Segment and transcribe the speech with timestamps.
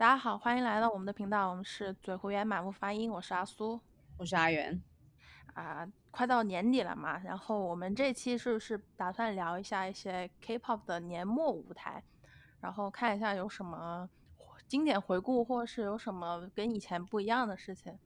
[0.00, 3.78] 大家好，欢迎来到我们的频道，我们是嘴胡言满腹发音，我是阿苏，
[4.16, 4.82] 我是阿元。
[5.52, 12.02] 啊，快到年底了嘛，然后我们这期是不是打算聊一下一些 K-pop 的年末舞台，
[12.62, 14.08] 然后看一下有什么
[14.66, 17.98] 经典回顾，或者是有什么跟以前不一样的事情。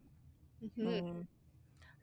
[0.76, 1.24] 嗯，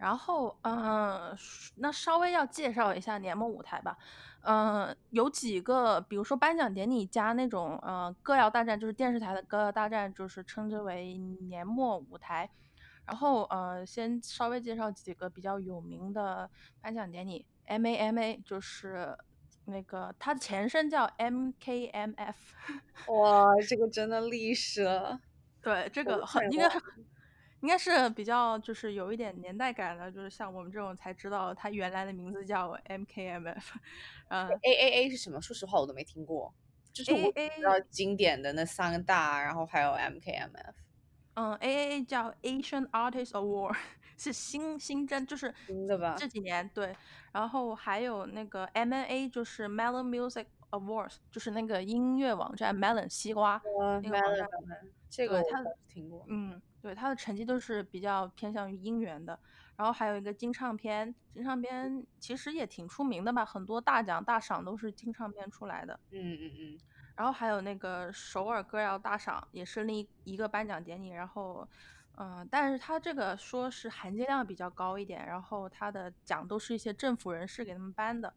[0.02, 1.38] 然后嗯，
[1.76, 3.96] 那稍微要介绍一下年末舞台吧。
[4.42, 12.50] 嗯，有几个，比如说颁奖典礼加那种，呃，歌谣大战，就是电视台的歌谣大战，就是称之为年末舞台。
[13.06, 16.50] 然后，呃，先稍微介绍几个比较有名的
[16.82, 19.16] 颁奖典礼，MAMA 就是
[19.66, 22.34] 那个它的前身叫 MKMF。
[23.10, 25.20] 哇，这个 真的历史了。
[25.62, 26.68] 对，这个很应该。
[27.62, 33.64] 应该是比较就是有一点年代感的，就是像我们这种才知道它原来的名字叫 MKMF。
[34.30, 35.42] 嗯，AAA 是什么？
[35.42, 36.54] 说实话我都没听过。
[36.94, 40.74] 就是我比较经典的那三个大，然后还有 MKMF。
[41.36, 43.78] 嗯，AAA 叫 Asian Artist Award，
[44.18, 46.16] 是新新增，就是新的吧？
[46.18, 46.94] 这几年对。
[47.32, 53.62] 然后还有那个 MNA，就是 Melon Music Awards，就是那个音乐网站 Melon 西瓜
[54.02, 54.48] 那个网站。
[55.10, 56.62] 这个他听过，嗯。
[56.82, 59.38] 对他的成绩都是比较偏向于音源的，
[59.76, 66.00] 然后还有一个金唱片，金唱片其实也挺出名的吧，很多大奖大赏都是金唱片出来的。
[66.10, 66.80] 嗯嗯嗯。
[67.16, 71.10] 然后还有那个首尔歌谣大赏，也是另一个颁奖典礼。
[71.10, 71.70] 然后，
[72.18, 78.34] 嗯，但是他这个说是含金量比较高一点，然后他的奖都是一些政府人士给他们颁的。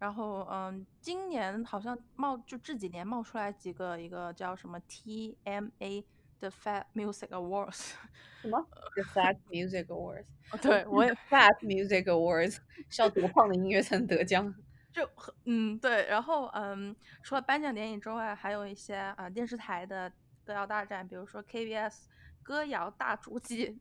[0.00, 6.04] 然后，嗯，今年好像冒就这几年冒出来几个，一个叫什么 TMA。
[6.40, 7.92] The Fat Music Awards，
[8.40, 10.24] 什么？The Fat Music Awards？
[10.62, 12.56] 对，我也 Fat Music Awards
[12.88, 14.54] 是要多胖的音乐才能得奖？
[14.90, 15.06] 就
[15.44, 16.06] 嗯，对。
[16.06, 20.10] 然后嗯，除了颁奖典礼之外，还有一些啊电视台的
[20.42, 22.04] 歌谣大战，比如说 KBS
[22.42, 23.78] 歌谣大主祭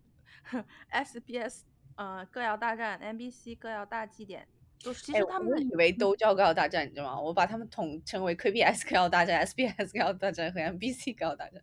[0.91, 1.61] ，SBS
[1.95, 4.45] 呃歌谣大战，MBC 歌谣大祭典。
[4.79, 7.19] 就是其实他们以为都叫歌谣大战，你知道吗？
[7.19, 11.61] 我把他们统称为 KBS 歌谣大战、SBS 歌谣大战和 MBC 歌谣大战。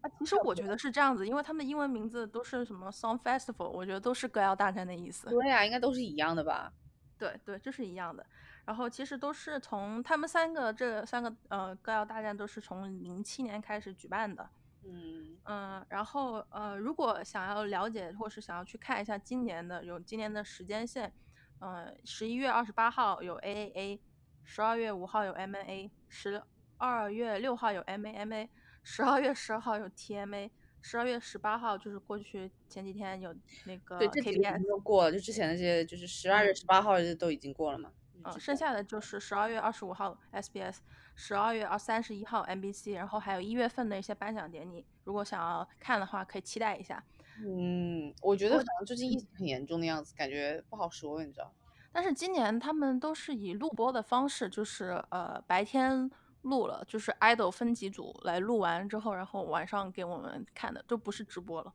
[0.00, 5.28] 啊，其实我觉得是这样子，因为他们的英文名字都是什么 Song Festival，我觉得都是歌谣大战的意思。
[5.28, 6.72] 对呀，应该都是一样的吧？
[7.16, 8.26] 对对，这是一样的。
[8.64, 14.50] 然后其实都是从他们三个这三个呃歌谣大战都是从零七年开始举办的。
[14.84, 21.12] 嗯嗯，然后呃，如果想要了解或是想要去看一下今年的有今年的时间线。
[21.60, 23.98] 嗯，十一月二十八号有 AAA，
[24.44, 26.42] 十二月五号有 MNA，十
[26.76, 28.48] 二月六号有 MAMA，
[28.82, 30.50] 十二月十号有 TMA，
[30.82, 33.34] 十二月十八号就是过去前几天有
[33.64, 37.90] 那个对这几天都过了，就之前那些就是十二月十八号都已经过了嘛。
[38.24, 40.78] 嗯，剩下的就是十二月二十五号 SBS，
[41.14, 47.02] 十二月二三十一号 MBC，然后还有一月份的一些颁奖典礼，如果想要看的话，可以期待一下。
[47.38, 51.52] 嗯，我觉得好像最近疫情很严重的样子，感觉不好说，你知道。
[51.92, 56.10] 但是今年他们都是以录播的方式，就是呃白天
[56.42, 61.72] 录了，就是 idol 分几组来录完之后，然后晚上给我们看的，都不是直播了。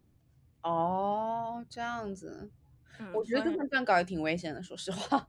[0.63, 2.51] 哦，这样子，
[3.13, 5.27] 我觉得他们这样搞也挺危险的，说实话。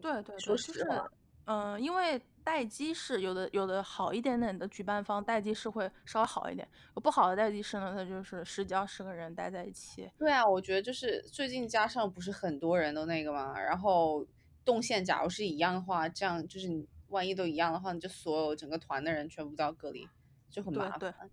[0.00, 1.08] 对对，说实话，
[1.46, 2.20] 嗯，因为。
[2.42, 10.10] 待机室有的有的好一点点的举办方待机室会稍微好一点，有不好的待机室呢，它就是十几二十个人待在一起。
[10.18, 14.26] 对啊，我觉得就是最近加上不是很多人都那个嘛，然后
[14.64, 20.08] 动线假如是一样的话，这样就是你万一都一样的话，你就所有整个团的人全部都要隔离，
[20.50, 20.98] 就很麻烦。
[20.98, 21.30] 对对。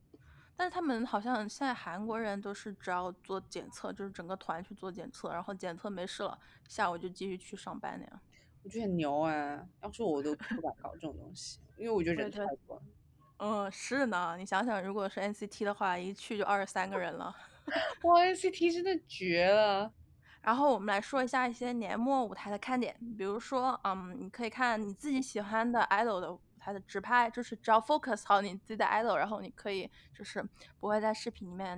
[0.59, 8.19] 但是他们好像现在韩国人都是只要做检测，就是整个团去做检测，然后检测没事了，下午就继续去上班那样。
[8.68, 9.66] 我觉得很牛哎！
[9.82, 12.82] 要是我都不敢搞这种东西，因为我觉得人太多。
[13.40, 14.36] 嗯，是呢。
[14.38, 17.34] 你想想，如果是 NCT 的话，一去就二十三个人了。
[18.04, 19.90] 哇，NCT 真的绝了！
[20.42, 30.46] 然后我们来说一下一些年末舞台的看点，比如说，嗯，你可以看你自己喜欢的 idol 的舞台的直拍，就是只要 focus 好你自己的 idol，然后你可以就是
[30.82, 31.78] 不会在视频里面，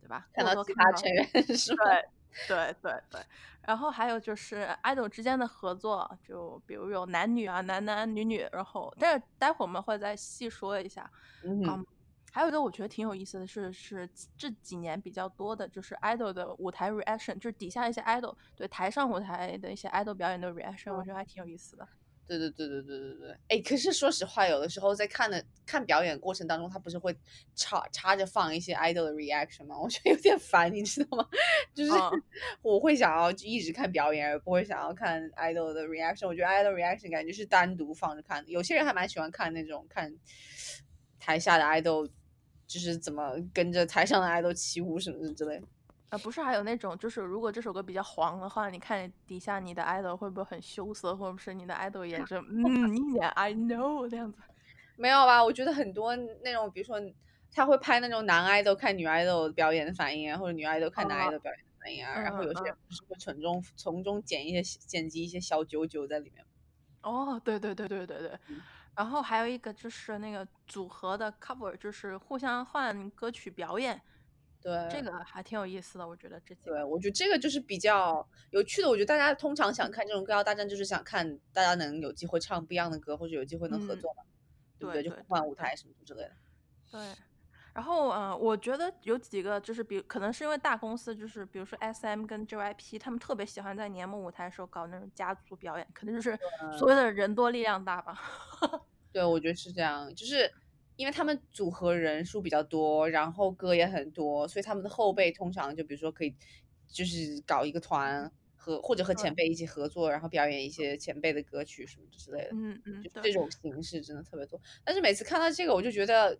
[0.00, 0.28] 对吧？
[0.32, 1.26] 看到其他成员
[1.58, 1.84] 是吧？
[1.84, 2.08] 对
[2.46, 3.20] 对对对，
[3.62, 11.10] 然后还有就是 idol 之间的合作，就比如有男女啊，男男女女，然后但是待会儿我们会再细说一下。
[11.42, 11.84] 嗯，
[12.32, 21.88] 还有一个我觉得挺有意思的是，是这几年比较多的，就是 idol 的舞台 reaction，就是底下一些 idol 对台上舞台的一些 idol 表演的 reaction，我觉得还挺有意思的。
[22.28, 27.16] 对对对对对对对，哎，可是说实话，有的时候在看的看表演过程当中，他不是会
[27.54, 29.76] 插插着放一些 idol 的 reaction 吗？
[29.80, 31.26] 我觉得有点烦，你知道吗？
[31.74, 31.90] 就是
[32.60, 36.28] 我会想要一直看表演，而不会想要看 idol 的 reaction。
[36.28, 38.50] 我觉得 idol reaction 感觉是单独放着看的。
[38.50, 40.14] 有些人还蛮喜欢看那种看
[41.18, 42.06] 台下的 idol
[42.66, 45.66] 就是怎么跟着台上的 idol 起舞什么之类的。
[46.10, 54.38] 啊，不是还有那种，就是如果这首歌比较黄的话，你看底下你的 idol 会不会很羞涩，或者是你的 idol 也是嗯一脸 I know 这样子？
[54.96, 55.44] 没有吧？
[55.44, 56.98] 我觉得很多那种，比如说
[57.52, 66.42] 他会拍那种男 idol 看女 idol 表演的反应啊，或者女 idol 看男 idol 表演的反应啊，然后有些就是会从中从中剪一些剪辑一些小九九在里面。
[67.02, 68.38] 哦，对对对对对对。
[68.96, 74.00] 然后还有一个就是那个组合的 cover，就是互相换歌曲表演。
[74.60, 76.54] 对，这个还挺有意思的，我觉得这。
[76.56, 78.88] 对，我觉得这个就是比较有趣的。
[78.88, 84.24] 我觉得大家通常想看这种歌谣大战，就是想看大家能有机会唱不一样的歌，或者有机会能合作嘛，
[84.76, 85.02] 对不对？
[85.02, 86.32] 就换舞台什么之类的。
[86.90, 87.00] 对。
[87.72, 96.36] 然后，嗯，我觉得有几个就是比可能是因为大公司，就是比如说 S M 跟 J Y P，他们特别喜欢在年末舞台的时候搞那种家族表演，可能就是
[96.76, 98.20] 所谓的人多力量大吧。
[99.12, 100.52] 对，我觉得是这样，就是。
[100.98, 106.34] 因为他们组合人数比较多，然后歌也很多，所以他们的后辈通常就比如说可以，
[106.88, 112.48] 就是搞一个团和或者和前辈一起合作，然后表演一些前辈的歌曲什么之类的。
[112.52, 114.60] 嗯嗯，就这种形式真的特别多。
[114.84, 116.36] 但是每次看到这个，我就觉得，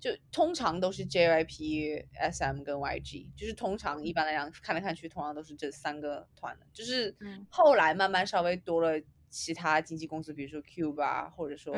[0.00, 6.66] 就通常都是 JYP、SM 跟 YG，就是通常一般来讲看来看去，通常都是这三个团的。
[6.72, 7.14] 就是
[7.50, 11.74] 后来慢慢稍微多了其他经纪公司，比如说 Cube 啊，或者说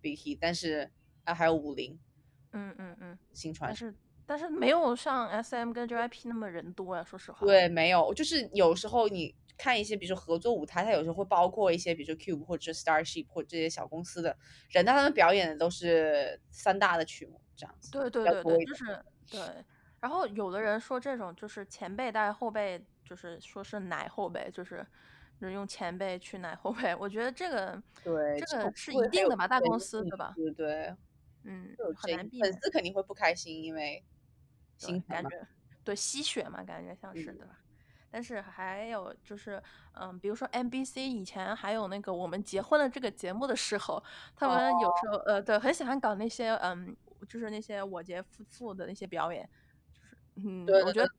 [0.00, 0.88] Big Hit，但是。
[1.24, 1.98] 啊，还有五菱，
[2.52, 3.94] 嗯嗯嗯，新传，但是
[4.26, 7.46] 但是没有像 S M 跟 JYP 那么人多呀，说实话。
[7.46, 14.36] 对，没有，就是有时候你看一些，比如说合作舞台，它有时候会包括一些，比如说 Cube 或者 Starship 或者这些小公司的
[14.70, 17.90] 人，但他们表演的都是三大的曲目，这样子。
[17.90, 19.40] 对对对对，就是对。
[20.00, 24.84] 然后有的人说这种就是前辈带后辈，就是说是奶后辈，就是
[25.40, 26.92] 就是用前辈去奶后辈。
[26.96, 30.32] 我觉得这个对这个是一定的吧，大公司对吧？
[30.36, 30.92] 对对。
[31.44, 34.02] 嗯，很难避免，粉丝肯定会不开心，因为
[34.76, 35.30] 新感觉
[35.84, 37.58] 对吸血嘛，感觉像是对吧？
[38.10, 39.60] 但是还有就是，
[39.94, 44.02] 嗯，比如说 NBC 以前还有那个我们结婚了这个节目的时候，
[44.36, 46.94] 他们有时候呃，对，很喜欢搞那些嗯，
[47.28, 49.48] 就是那些我结夫妇的那些表演，
[50.36, 51.10] 就是嗯，我觉得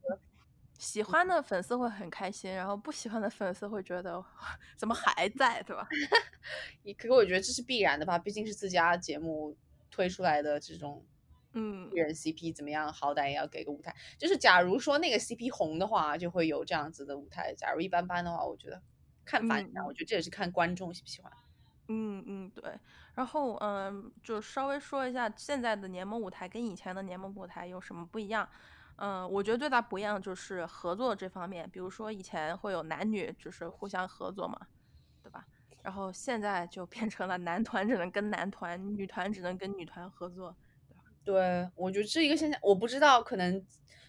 [0.78, 4.24] 喜欢的粉丝会很开心，然后不喜欢的粉丝会觉得
[4.78, 5.88] 怎么还在，对吧？
[7.00, 9.58] 可可我觉得这是必然的吧，毕竟是自家节目。
[9.94, 11.06] 推出来的这种，
[11.52, 12.92] 嗯，艺人 CP 怎么样？
[12.92, 13.96] 好歹也要给个舞台。
[14.18, 18.82] 就是假如说那个 CP 红的话，就会有这样子的舞台；假如一般般的话，我觉得
[19.24, 19.86] 看反响。
[19.86, 21.32] 我觉得这也是看观众喜不喜欢。
[21.90, 22.64] 嗯嗯，对。
[23.14, 28.50] 然后嗯，就稍微说一下现在的联盟舞台跟以前的联盟舞台有什么不一样。
[28.96, 31.70] 嗯，我觉得最大不一样就是合作这方面。
[31.70, 34.58] 比如说以前会有男女就是互相合作嘛，
[35.22, 35.46] 对吧？
[35.84, 40.56] 然后现在就变成了男团只能跟男团，女团只能跟女团合作，
[40.88, 41.04] 对吧？
[41.26, 43.62] 对，我觉得这一个现象，我不知道，可能，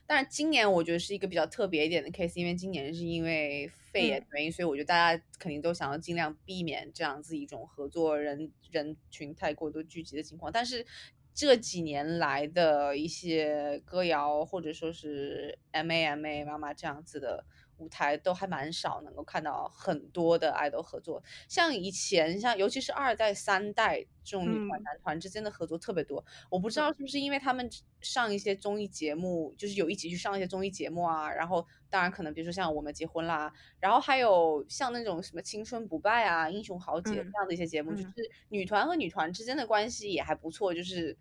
[0.07, 10.53] 但是今年我觉得是一个比较特别一点的 case，因为今年是因为肺炎原因，所以我觉得大家肯定都想要尽量避免这样子一种合作人人群太过多聚集的情况。
[10.53, 10.87] 但是
[11.35, 17.45] 这几年来的一些歌谣或者说是 M A M A 妈妈这样子的。
[17.79, 21.23] 舞台都还蛮少，能够看到很多的爱豆合作。
[21.49, 26.25] 像以前，像尤其是二代、三代这种女团、男团之间的合作特别多。
[26.49, 27.69] 我不知道是不是因为他们
[28.01, 31.31] 上一些综艺节目，就是有一起去上一些综艺节目啊。
[31.33, 38.13] 然后，当然可能比如说像我们结婚啦，然后还有像那种什么青春不败啊、英雄豪杰这样的一些节目，就是
[38.49, 41.17] 女团和女团之间的关系也还不错，就是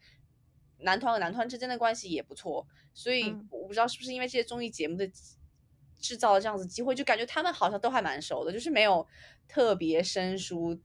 [0.79, 2.67] 男团和男团之间的关系也不错。
[2.93, 5.09] 所以我不知道是不是因为这些综艺节目的。
[6.03, 9.07] 制造了这样子机会，就感觉他们好像都还蛮熟的，就是没有
[9.47, 10.75] 特别生疏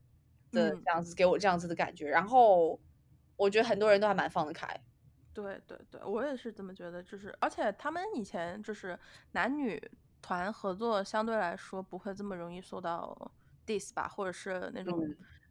[0.51, 2.07] 的这样子给我这样子的感觉。
[2.07, 2.79] 然后
[3.35, 4.65] 我觉得很多人都还蛮放得开。
[5.33, 7.03] 对对对，我也是这么觉得。
[7.03, 8.97] 就是而且他们以前就是
[9.33, 9.77] 男女
[10.21, 13.31] 团合作，相对来说不会这么容易受到
[13.67, 14.97] diss 吧，或者是那种。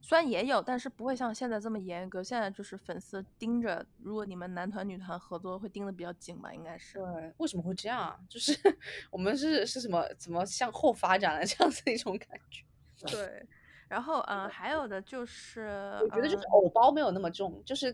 [0.01, 2.23] 虽然也有，但是不会像现在这么严格。
[2.23, 6.53] 现在就是粉丝盯着，如果你们男团女团合作，会盯得比较紧吧？
[6.55, 6.99] 应该是。
[6.99, 8.19] 对，为什么会这样？
[8.29, 8.53] 就是
[9.11, 12.65] 我们是是什么怎么向后发展了 这样子一种感觉？
[13.07, 13.47] 对。
[13.89, 17.91] 然后嗯，还有的就是，我觉得就是偶包没有那么重，就是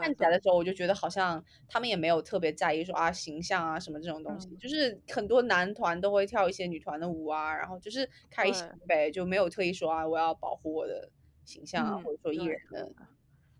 [0.00, 4.48] 看起来的时候，我就觉得好像他们也没有特别在意说啊形象啊什么这种东西。
[4.56, 11.10] 就是很多男团都会跳一些女团的舞啊，然后就是开心呗，就没有特意说啊我要保护我的。
[11.44, 12.92] 形象啊，或者说艺人的，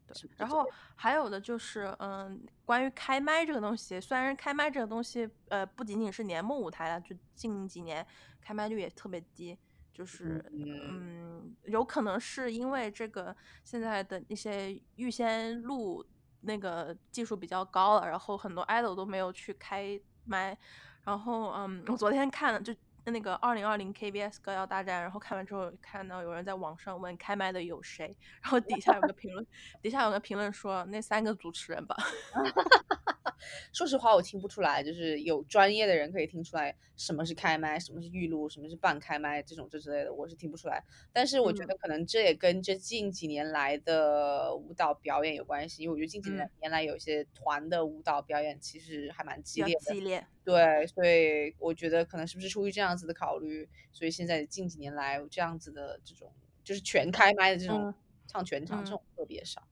[0.06, 0.30] 对。
[0.36, 0.64] 然后
[0.94, 8.06] 还有的就是，嗯，关于开麦这个东西，虽然开麦这个东西，呃，不仅仅是年末舞台了，就近几年
[8.40, 9.58] 开麦率也特别低，
[9.92, 16.04] 就是，嗯，有可能是因为这个现在的一些预先录
[16.42, 20.56] 那个技术比较高了，然后很多 idol 都没有去开麦。
[21.04, 22.74] 然后，嗯，我昨天看了就
[23.12, 29.46] 那个二零二零 KBS 歌谣大战，然后看完之后看到有人在网上问开麦的有谁，然后底下有个评论，
[29.82, 31.96] 底下有个评论说那三个主持人吧。
[33.72, 40.82] 说实话，我听不出来，就是有专业的人可以听出来什么是开麦，什么是预录，什么是半开麦这种这之类的，我是听不出来。
[41.12, 49.94] 但是我觉得可能这也跟这近几年来的舞蹈表演有关系，因为我觉得近几年年来有些团的舞蹈表演其实还蛮激烈的。
[49.94, 50.26] 激烈。
[50.44, 56.30] 对，所以我觉得可能是不是出于这样子的考虑，所以现在近几年来这样子的这种
[56.62, 57.94] 就是全开麦的这种
[58.26, 59.62] 唱全场这种特别少。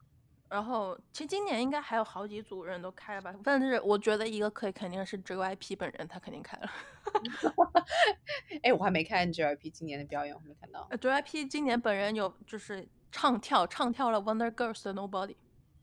[0.52, 3.34] 然后，其实今年应该还有好几组人都开了吧？
[3.42, 6.70] 但是我觉得一个可以肯定是 JYP 本人，他肯定开了。
[8.62, 10.86] 哎，我还没看 JYP 今年的表演，我没看到。
[10.90, 15.36] JYP 今年本人有就是唱跳，唱跳了 Wonder Girls 的 Nobody。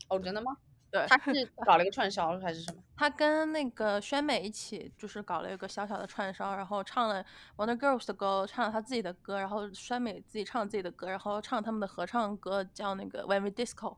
[0.08, 0.56] 哦，真的吗？
[0.92, 2.80] 对，他是 搞了一个串烧还是什么？
[2.96, 7.24] 他跟那个宣美一起就是搞了一个小小的串烧，然后唱了
[7.56, 13.96] Wonder Girls 的歌，唱了他自己的歌，然后宣美自己唱自己的歌，然后唱他们的合唱歌，叫那个 When We Disco。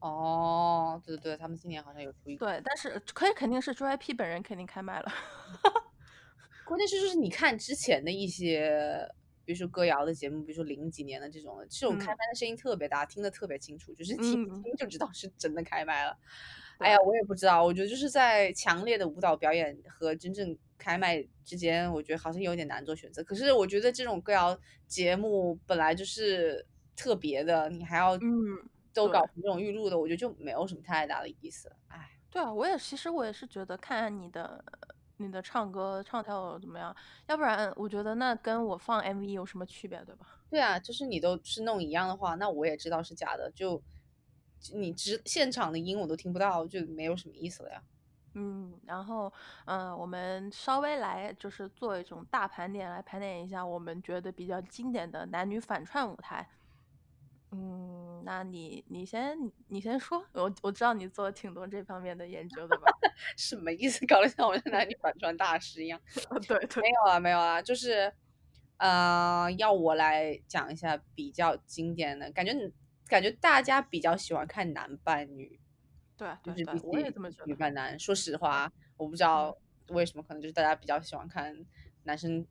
[0.00, 5.12] 哦，对对对，他们今年好像有出一个对，但是可以肯定是 JYP 本人肯定开麦了。
[6.64, 9.08] 关键是就是你看之前的一些，
[9.44, 16.16] 比如说歌谣的节目，比如说零几年的这种，这种开麦的声音特别大，听得特别清楚，就是听听就知道是真的开麦了。
[16.78, 23.24] 哎呀，我也不知道，我觉得就是在强烈的舞蹈表演和真正开麦之间，我觉得好像有点难做选择。
[23.24, 28.68] 可是我觉得这种歌谣节目本来就是特别的，你还要嗯。
[28.96, 31.70] 都搞成这种预录的，我觉得就没有什么太大的意思。
[31.88, 34.64] 哎，对啊，我也其实我也是觉得看你的
[35.18, 36.94] 你的唱歌唱跳怎么样，
[37.26, 40.26] 要不然我觉得那跟我放 MV 有什么区别，对吧？
[40.48, 43.80] 对啊，就是你都是弄一样的话，那我也知道是假的，就
[44.72, 47.82] 你直现场的音我都听不到，就没有什么意思了呀。
[48.38, 49.32] 嗯，然后
[49.64, 56.46] 嗯，我们稍微来就是做一种大盘点，来盘点一下我们觉得比较经典的男女反串舞台。
[57.52, 57.95] 嗯，
[58.26, 62.86] 那你你先你先说，我我知道你做了挺多这方面的研究的吧？
[63.38, 64.04] 什么意思？
[64.06, 66.00] 搞得像我是男女反串大师一样？
[66.48, 68.12] 对对，没有啊，没有啊，就是，
[68.78, 72.52] 呃，要我来讲一下比较经典的，感觉
[73.06, 75.60] 感觉大家比较喜欢看男扮女，
[76.16, 77.46] 对，就是比我也这么觉得。
[77.46, 79.56] 女扮男，说实话，我不知道
[79.90, 81.54] 为什么，可能就是大家比较喜欢看
[82.02, 82.44] 男生。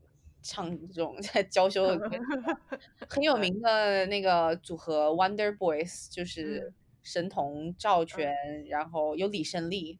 [0.48, 2.10] 唱这种 在娇羞的歌，
[3.10, 6.72] 很有名的那个组合 Wonder Boys，就是
[7.02, 8.32] 神童赵全，
[8.68, 10.00] 然后有李胜利，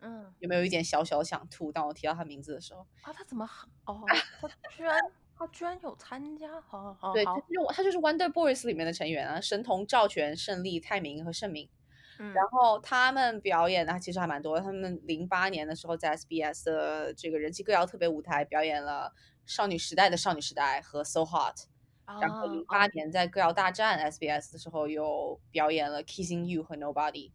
[0.00, 1.72] 嗯，有没有一点小小想吐？
[1.72, 3.48] 当我提到他名字的时候，啊，他怎么
[3.86, 4.04] 哦，
[4.62, 4.94] 他居然
[5.34, 11.68] 他居然有参加，好好好对，他就是他就是 Wonder Boys 里面的成员啊，神童赵全、胜利、泰明和盛明，
[12.34, 19.14] 然后他们表演的其实还蛮多，他们零八年的时候在 SBS 的这个人气歌谣特别舞台表演了。
[19.46, 21.56] 少女时代的少女时代和 So Hot，
[22.20, 27.30] 然后零八年在歌谣大战 SBS 的时候又表演了 Kissing You 和 Nobody。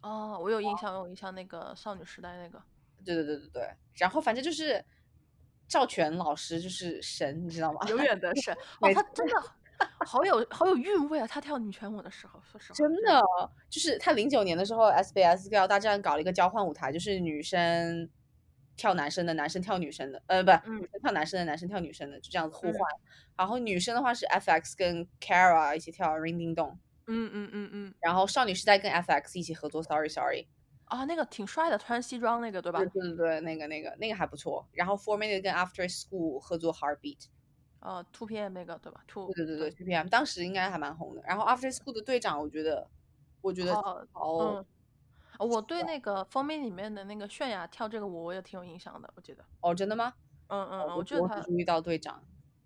[0.00, 2.62] 哦，我有印象，我有印象那个少女时代那个。
[3.04, 3.68] 对对对对对。
[3.96, 4.84] 然后反正就是
[5.66, 7.80] 赵全老师就是神，你知道吗？
[7.88, 8.54] 永远的神。
[8.80, 9.34] 哦，他真的
[10.06, 11.26] 好有好有韵味啊！
[11.26, 12.76] 他跳女权舞的时候，说实话。
[12.76, 13.20] 真的，
[13.68, 18.08] 就是他零九年的时候 SBS 歌谣大战搞了一个交换舞台，就是女生。
[18.76, 22.78] 跳男生的，男生跳女生的，呃，不，女生跳男生的，男生跳女生的，就这样子互换。
[23.36, 27.94] 然后女生的话是 FX 跟 Kara 一起跳 Ring Ding Dong，嗯嗯嗯嗯。
[28.00, 30.46] 然后少女时代跟 FX 一起合作 Sorry Sorry，
[30.86, 32.78] 啊，那个挺帅的，穿西装那个对吧？
[32.78, 34.66] 对对对，那个那个那个还不错。
[34.72, 37.26] 然后 Four Minute 跟 After School 合作 Heartbeat，
[37.80, 41.22] 呃，Two PM 那个对吧？Two，对对对对，Two PM 当时应该还蛮红的。
[41.26, 42.88] 然后 After School 的队长，我觉得，
[43.40, 43.74] 我觉得
[44.12, 44.64] 好。
[45.38, 49.10] 我对那个封面里面的那个泫雅跳这个舞，我也挺有印象的。
[49.14, 50.12] 我记得哦，真的吗？
[50.48, 52.22] 嗯嗯，我觉得他注意到队长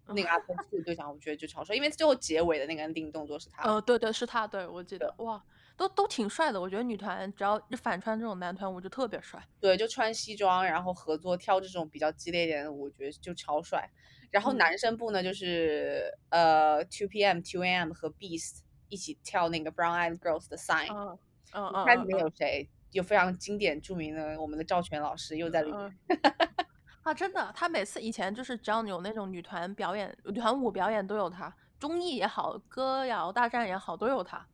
[0.08, 3.62] 那个阿峰是队长，我觉得就超帅，因为最后结尾的那个 ending 动作是他。
[3.62, 5.42] 呃，对对，是他，对我记得哇，
[5.76, 6.60] 都都挺帅的。
[6.60, 9.40] 我觉得女团只要反穿这种男团舞就特别帅。
[9.60, 13.90] 对，就穿西装，然后合作跳这种比较激烈一点的舞，我觉得就超帅。
[14.30, 18.58] 然后男生部呢，就是呃 Two PM、Two AM 和 Beast
[18.88, 21.18] 一起跳那个 Brown Eyed Girls 的 Sign。
[21.52, 21.86] 嗯嗯嗯。
[21.86, 22.68] 看里面有谁？
[22.92, 25.98] 有非常经典著名的我们的赵全老师又在里面
[27.02, 27.14] 啊！
[27.14, 34.44] 真的，他每次以前就是只要有那种女团表演、女团舞表演都有他，综艺也好，歌谣大战也好都有他。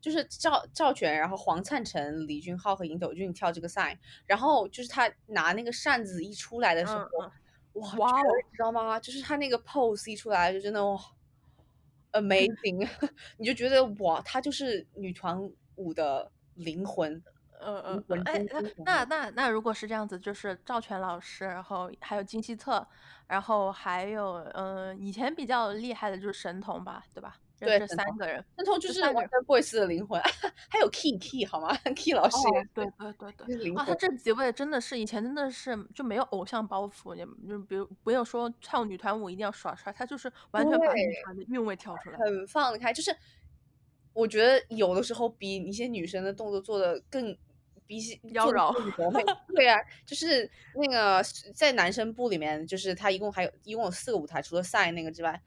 [0.00, 8.22] 就是赵赵全，然后黄灿成、李俊浩和尹斗俊跳这个赛，然后就是他拿那个扇子一出来的时候，哇哇，
[8.52, 9.00] 知道吗？
[9.00, 10.96] 就是他那个 pose 一出来就真的哇，
[12.12, 12.88] amazing！
[13.38, 16.30] 你就觉得哇，他就是女团舞的。
[16.56, 17.20] 灵魂。
[17.60, 18.46] 嗯嗯嗯，哎，
[18.84, 22.86] 那那那如果是这样子，就是赵全老师，然后还有金希澈，
[23.26, 27.36] 然后还有嗯，以前比较厉害的就是神童吧，对吧？
[27.58, 29.02] 对，这三个人，神童就是
[29.46, 30.20] Boys 的灵魂，
[30.68, 32.36] 还有 Key Key 好吗？Key 老师，
[32.72, 43.16] 对对对对，啊，他这几位真的是以前真的是就没有偶像包袱，也就比如不用说跳女团舞一定要耍帅，他就是完全把女团的韵味跳出来，很放得开，就是
[44.14, 47.36] 我觉得有的时候比一些女生的动作做的更。
[47.86, 48.74] 比起妖娆，
[49.54, 51.22] 对啊，就是那个
[51.54, 55.38] 在男生部里面，就是他一共还有一共有四个舞台，除了赛那个之外，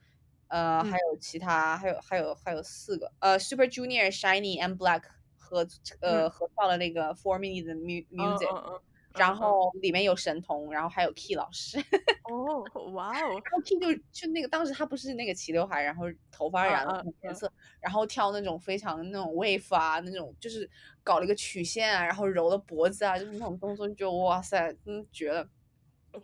[0.47, 5.01] 呃，还有其他，还有还有还有四个，呃，Super Junior、Shiny and Black
[5.36, 5.67] 和
[6.00, 8.81] 呃合唱了那个 Four Minutes 的 Music。
[9.17, 11.77] 然后里面有神童，然后还有 Key 老师。
[12.24, 13.29] 哦，哇哦！
[13.29, 20.69] 然后 Key 就就那个当时他不是那个齐刘海，然后头发染了颜色，然后跳那种非常那种 wave 啊，那种就是
[21.03, 25.47] 搞了一个曲线啊，然后揉了脖子啊，就是那种动作，就哇塞，嗯，绝了！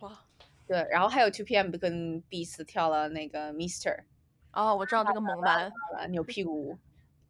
[0.00, 0.24] 哇，
[0.66, 4.04] 对，然后还有 Two PM 跟 Beast 跳了那个 Mister。
[4.52, 5.72] 哦，我知道那个猛男
[6.10, 6.78] 扭屁股。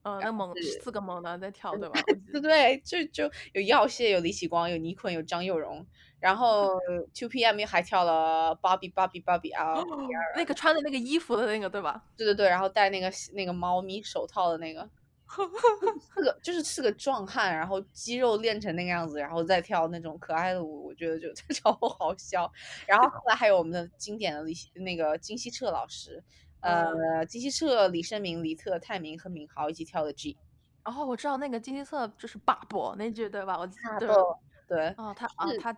[0.04, 1.98] 嗯，那猛四个猛男在跳，对吧？
[2.30, 5.84] 对对，就就有耀燮，有李启光，有倪坤，有张佑荣，
[6.20, 6.78] 然后
[7.18, 9.82] Two PM 还跳了 Bobby Bobby Bobby 啊，
[10.36, 12.04] 那个穿的那个衣服的那个，对吧？
[12.18, 14.86] 对对对，然后戴那个那个猫咪手套的那个，
[16.14, 22.52] 四个就是四个壮汉，然后肌肉练成那个样子，然后再跳那种可爱的舞，我觉得就 超好笑。
[22.86, 26.22] 然后后来还有我们的经典的李那个金希澈老师。
[26.64, 30.36] 呃，金希澈、李胜明、李特、泰明和敏豪一起跳的 G，
[30.84, 33.58] 然后我知道那个金希澈就是爸爸那句对吧？
[33.58, 33.66] 我
[33.98, 34.08] 对
[34.66, 35.76] 对，哦，他啊他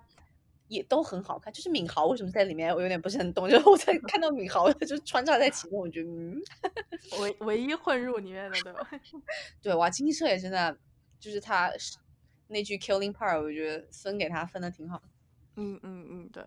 [0.68, 3.48] 也都很好看，就是敏豪为什么在里面，我有点不是很懂。
[3.50, 6.40] 就是我在 看到敏豪就穿插在其中，我觉得嗯，
[7.20, 8.90] 唯唯一混入里面的对吧？
[9.62, 10.76] 对哇，金希澈也真的
[11.18, 11.72] 就是他
[12.48, 15.02] 那句 Killing Part，我觉得分给他分的挺好。
[15.56, 16.44] 嗯嗯嗯，对。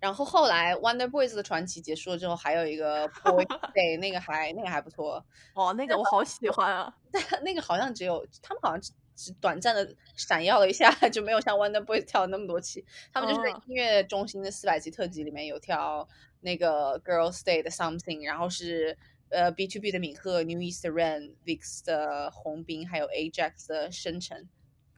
[0.00, 6.94] 然后后来 Wonder Boys 的传奇结束了之后，还有一个 Boy Day，那个还那个还不错哦，那个我好喜欢啊。
[7.10, 12.84] 但 那个好像只有他们好像只只短暂的闪耀了一下， 就没有像 Wonder Boys 跳那么多期。
[13.12, 16.08] 他们就是在音乐中心的四百集特辑里面有跳
[16.40, 18.96] 那个 Girls Day 的 Something，然后是
[19.30, 24.48] 呃 B to B 的敏赫、New East Rain、VIX 的红冰，还有 Ajax 的深沉。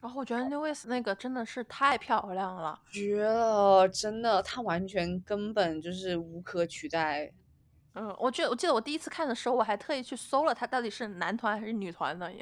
[0.01, 3.87] 然后我觉得 News 那个真的是太漂亮了，绝了！
[3.89, 7.31] 真的，他完全根本就是无可取代。
[7.95, 12.33] 嗯，我记得我记得我第一次看的时候，我还特意去搜了他到底是男团还是女团 的。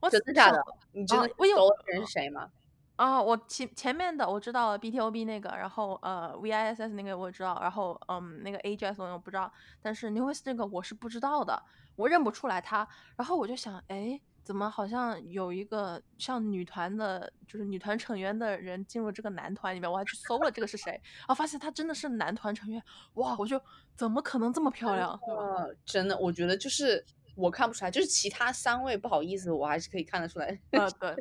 [0.00, 0.60] 我真的假的？
[0.92, 2.50] 你知道我有人是谁吗？
[2.96, 11.62] 啊，我前前面的我知道 BTOB 那个，然后呃 VISS 那个我知道，然后嗯那个 AJS 我不知道，但是 News 这个我是不知道的，
[11.94, 12.88] 我认不出来他。
[13.16, 14.20] 然后我就想，哎。
[14.46, 19.90] 怎么好像有一个像女团的，就是女团成员的人进入这个男团里面？
[19.90, 22.80] 我还去搜了这个是谁，然后发现他真的是男团成员。
[23.14, 23.60] 哇，我就
[23.96, 25.10] 怎么可能这么漂亮？
[25.26, 27.04] 呃，真的，我觉得就是
[27.34, 30.46] 我看不出来，就是其他三位不好意思，我还是可以看得出来。
[30.78, 31.12] 啊，对，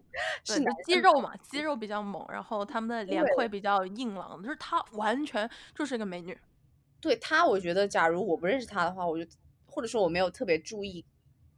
[0.44, 6.38] 是肌肉嘛，肌肉比较猛，然后他们的脸会比较硬朗，就是她完全就是一个美女。
[7.02, 9.28] 对她，我觉得假如我不认识她的话，我就
[9.66, 11.04] 或者说我没有特别注意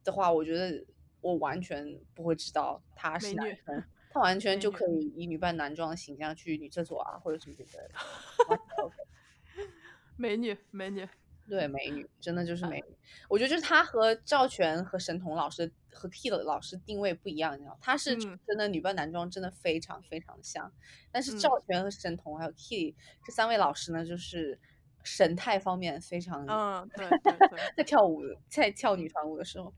[0.06, 0.86] 的话，我觉得。
[1.28, 8.92] 我完全不会知道他是男生， 他完全就可以以女扮男装的形象去女厕所啊，或者什么之类的。
[10.16, 11.06] 美女，美女，
[11.50, 12.96] 对，美女，真的就是美女。
[13.28, 20.72] 我觉得就是他和赵全和神童老师和 Key 的老师定位不一样，你知道，他是真的女扮男装，真的非常非常的像。
[21.12, 24.58] 但是赵全和神童还有 Key 这三位老师呢，就是
[25.04, 29.74] 神态方面非常嗯，对对对， 在跳舞，在跳女团舞的时候。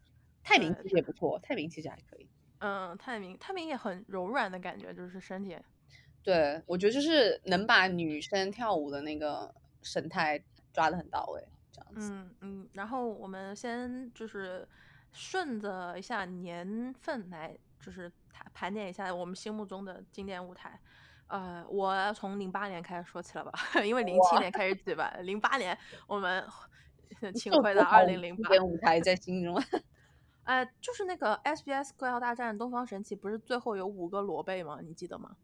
[0.49, 2.27] 泰明其实也不错，泰明其实还可以。
[2.57, 5.55] 嗯，泰明，泰明也很柔软的感觉，就是身体。
[6.23, 12.11] 对，我觉得就是能把女生跳舞的那个神态抓的很到位，这样子。
[12.11, 14.67] 嗯嗯，然后我们先就是
[15.11, 20.79] 顺着一下年份来，就是盘盘点一下我们心目中的经典舞台。
[21.27, 23.51] 呃，我要从零八年开始说起了吧，
[23.85, 26.43] 因为零七年开始举办，零八年我们
[27.35, 29.55] 请回到二零零八舞台在心中。
[30.49, 34.79] 哎，就是那个 SBS 怪盗大战东方神起，不是最后有五个罗贝吗？
[34.81, 35.35] 你记得吗？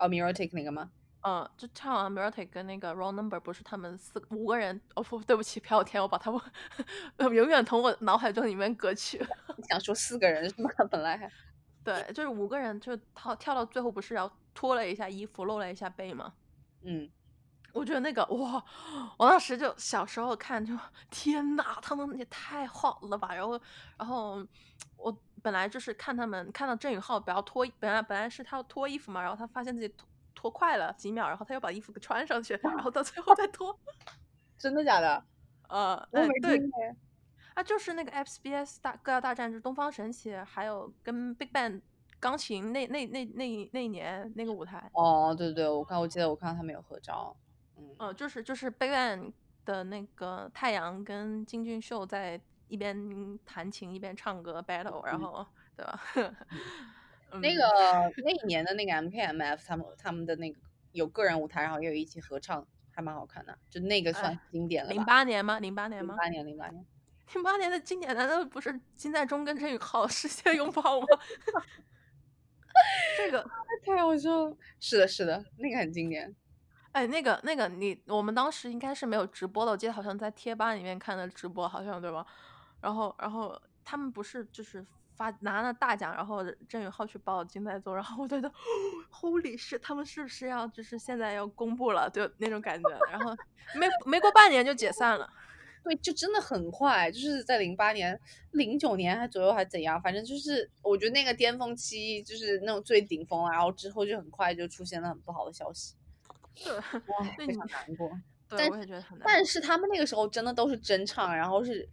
[0.00, 0.90] 哦，Mirotic 那个吗？
[1.20, 4.80] 嗯，就唱完 Mirotic 跟那个 Wrong Number，不是他们四五个人？
[4.96, 6.40] 哦不，对不起，朴有天，我把他们
[7.18, 9.24] 永远从我脑海中里面隔去。
[9.56, 10.68] 你 想说四个人是吗？
[10.90, 11.30] 本来还
[11.84, 16.34] 对，就是五个人，就跳跳到最后不是要脱了一下衣服，露了一下背吗？
[16.82, 17.08] 嗯。
[17.72, 18.62] 我觉得那个哇，
[19.18, 20.76] 我当时就小时候看就
[21.10, 23.34] 天呐，他们也太好了吧！
[23.34, 23.60] 然后，
[23.96, 24.46] 然后
[24.96, 33.78] 我本来就是看他们看到郑宇浩不要脱，本来本来是他要脱衣服嘛，然后他发现自己脱脱快了几秒，然后他又把衣服给穿上去，然后到最后再脱。
[34.58, 35.24] 真的假的？
[35.68, 36.96] 呃，我没对听哎。
[37.54, 41.80] 啊，就是那个 FBS 大歌谣大战，就是东方神起，还有跟 Big Bang
[42.18, 44.90] 钢琴那那那那那一年那个舞台。
[44.94, 47.36] 哦，对对，我看我记得我看到他们有合照。
[47.82, 49.32] 嗯，呃，就是就是 Big Bang
[49.64, 56.00] 的那个太阳跟金俊秀在一边弹琴一边唱歌 battle，然后对吧？
[57.40, 57.62] 那个
[58.18, 60.58] 那一年的那个 MKMF 他们他们的那个
[60.92, 63.56] 有个人舞台，然后也有一起合唱，还蛮好看的。
[63.70, 64.94] 就那个算经典了吧？
[64.94, 65.58] 零八年吗？
[65.58, 66.14] 零八年吗？
[66.14, 66.84] 零八年，零八年。
[67.34, 71.06] 零八年的经典难道不是金在中跟陈宇浩 世界拥抱吗？
[73.16, 73.42] 这个
[73.86, 74.56] 太好笑了。
[74.78, 76.34] 是的，是的，那个很经典。
[76.92, 82.26] 哎，那个那个你我们当时应该是没有直播的，我记得好像在贴吧里面看的直播，好像对吧？
[82.80, 88.52] 然后然后他们不是就是发拿了大奖，然后郑宇浩去报金在中，然后我觉得
[89.10, 92.90] Holy 是他们是不是要就是现在要公布了，就那种感觉。
[93.10, 93.34] 然后
[93.74, 95.28] 没没过半年就解散了。
[95.84, 98.16] 对，就真的很快，就是在零八年、
[98.52, 105.96] 零九年还左右还怎样，反正就是我觉得那个巅峰期就是那种最顶峰啊，然后之后就很快就出现了很不好的消息，
[106.54, 106.74] 对，
[107.08, 108.10] 哇，非常难过。
[108.48, 109.26] 对，我也觉得很难。
[109.26, 111.88] 但是他们那个时候真的都是真唱，然后是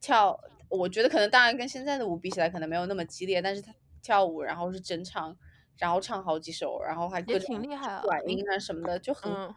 [0.00, 5.36] 跳，我觉得可能当然跟现在的舞比起来可能没有那么激烈，但是他跳舞然后是真唱，
[5.78, 9.52] 然后唱好几首，然后还也挺厉害，转音啊什么的就很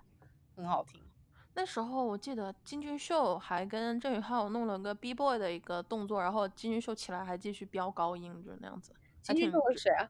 [0.55, 0.99] 很好听。
[1.55, 8.95] 那时候我记得金俊秀还跟郑宇浩弄了个 B boy 的一个动作，然后金俊秀起来还继续飙高音，就是那样子。
[9.21, 10.09] 金俊秀是谁啊？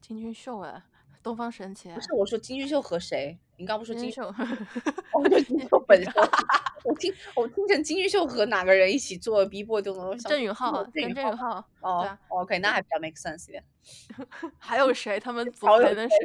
[0.00, 0.82] 金俊秀哎，
[1.22, 1.90] 东方神起。
[1.92, 3.38] 不是我说金俊秀和谁？
[3.56, 4.22] 你刚不说金玉秀？
[5.14, 6.12] 我就金俊秀本身。
[6.84, 10.14] 我听我听成金俊秀和哪个人一起做 B boy 动作？
[10.16, 11.64] 郑允浩跟郑允浩。
[11.80, 13.64] 哦，OK，那还比较 make sense 一点。
[14.58, 15.20] 还有谁？
[15.20, 16.16] 他们组合的谁？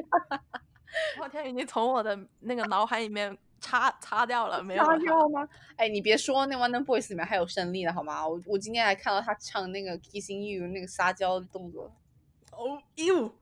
[1.17, 3.37] 昊天已经从我的那个脑海里面。
[3.59, 4.85] 擦擦掉了没有？
[4.85, 5.45] 擦掉吗？
[5.77, 8.25] 哎，你别说，那《Wonder Boys》里面还有胜利的好吗？
[8.25, 11.91] 我我今天还看到他唱那个《Kissing You》那个撒娇的动作。
[12.51, 13.33] 哦哟！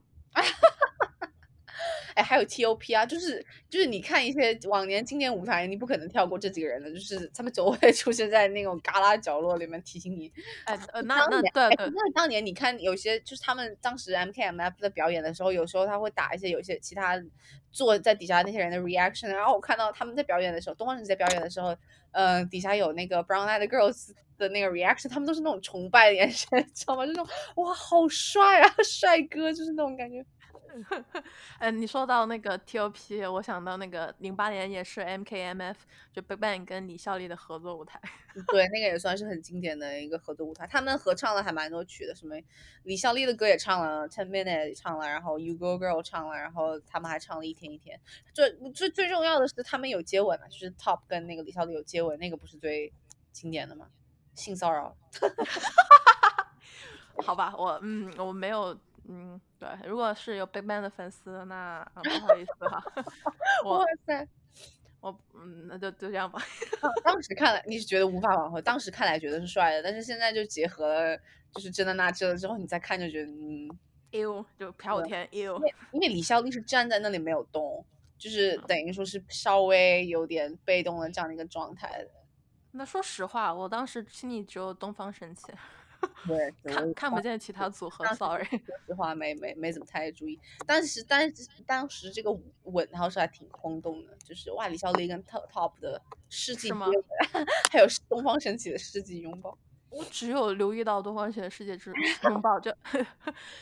[2.14, 10.32] 哎，还有 T.O.P 啊，就是就是你看一些往年经典舞台，你不可能跳过这几个人的，就是他们总会出现在那种旮旯角落里面提醒你。
[10.66, 17.22] 哎，那那对对，那当年你看有些就是他们当时 M.K.M.F 的表演的时候，有时候他会打一些有些其他
[17.72, 21.76] 坐在底下那些人的 reaction，然后我看到他们在表演的时候，东方神起在表演的时候，
[22.12, 27.06] 嗯，底下有那个 Brown Eyed Girls 的那个 reaction，他们都是那种崇拜的眼神， 知道吗？
[27.06, 30.26] 就那种哇，好帅啊， 帅哥，就是那种感觉。
[31.60, 38.00] 嗯， 你说到那个 T.O.P，我想到那个零八年也是 M.K.M.F，就 BigBang 跟李孝利的合作舞台。
[38.52, 40.68] 对，那个也算是很经典的一个合作舞台。
[40.68, 42.36] 他们合唱了还蛮多曲的，什么
[42.84, 48.00] 李孝利的歌也唱了，Ten Minutes 也唱了，然后 You Go Girl 唱了，然后他们还唱了一天一天。
[48.34, 52.92] 最最最重要的是他们有接吻了，就是 Top 跟那个李孝利有接吻，那个不是最
[53.32, 53.88] 经典的吗？
[54.36, 54.96] 性骚扰。
[57.24, 58.78] 好吧，我嗯，我没有。
[59.08, 62.84] 嗯，对，如果是有 BigBang 的粉丝，那不好意思哈。
[63.66, 64.28] 哇塞，
[65.00, 66.42] 我嗯，那就就这样吧。
[67.04, 71.18] 当时看来你是觉得无法挽回，当时看来觉得是帅的，但是现在就结合了，
[71.54, 73.70] 就是真的那这了之后，你再看就觉得嗯，
[74.12, 75.62] 哎呦，就飘天哎呦。
[75.92, 77.86] 因为李孝利是站在那里没有动，
[78.18, 82.04] 就是等于说是稍微有点被动的这样的一个状态。
[82.72, 85.54] 那说实话，我当时心里只有东方神起。
[86.28, 88.46] 对，看看不见其他组合， sorry。
[88.46, 90.40] 说实话，没没没怎么太注意。
[90.66, 92.32] 但是，但是当时这个
[92.64, 96.92] 吻，然后是还挺轰动的，就是哇，李孝利跟 top top 的世纪接吻，
[97.72, 99.58] 还有东方神起的世纪拥抱。
[99.90, 102.70] 我只有留意到东方神起的世界之拥抱，就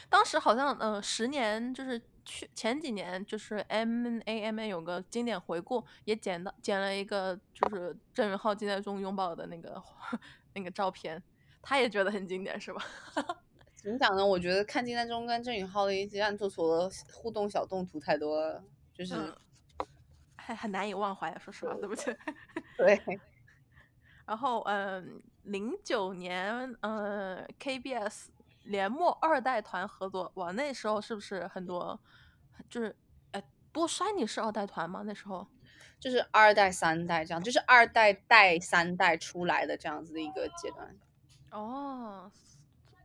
[0.10, 9.80] 当时好像，嗯，十年就是去前几年，就是 M A M A 有个经典回顾，也剪到剪了一个，就是郑允浩金在中拥抱的那个
[10.56, 11.22] 那个照片。
[11.64, 12.84] 他也觉得很经典，是吧？
[13.82, 14.24] 怎么讲呢？
[14.26, 19.16] 我觉得看金在中跟郑允浩的一些暗做所的互动小动图太多了，就是
[20.36, 21.36] 还很难以忘怀。
[21.40, 22.16] 说实话，对不起。
[22.78, 23.02] 对。
[24.26, 28.28] 然后，嗯，零九年，嗯，KBS
[28.64, 32.00] 联墨二代团合作，哇，那时候是不是很多？
[32.70, 32.96] 就是，
[33.32, 35.04] 哎，不过摔你是二代团吗？
[35.06, 35.46] 那时候
[36.00, 40.96] 就是二代、三代这样，就是二代带三代出来的这样子的一个阶段。
[41.54, 42.32] 哦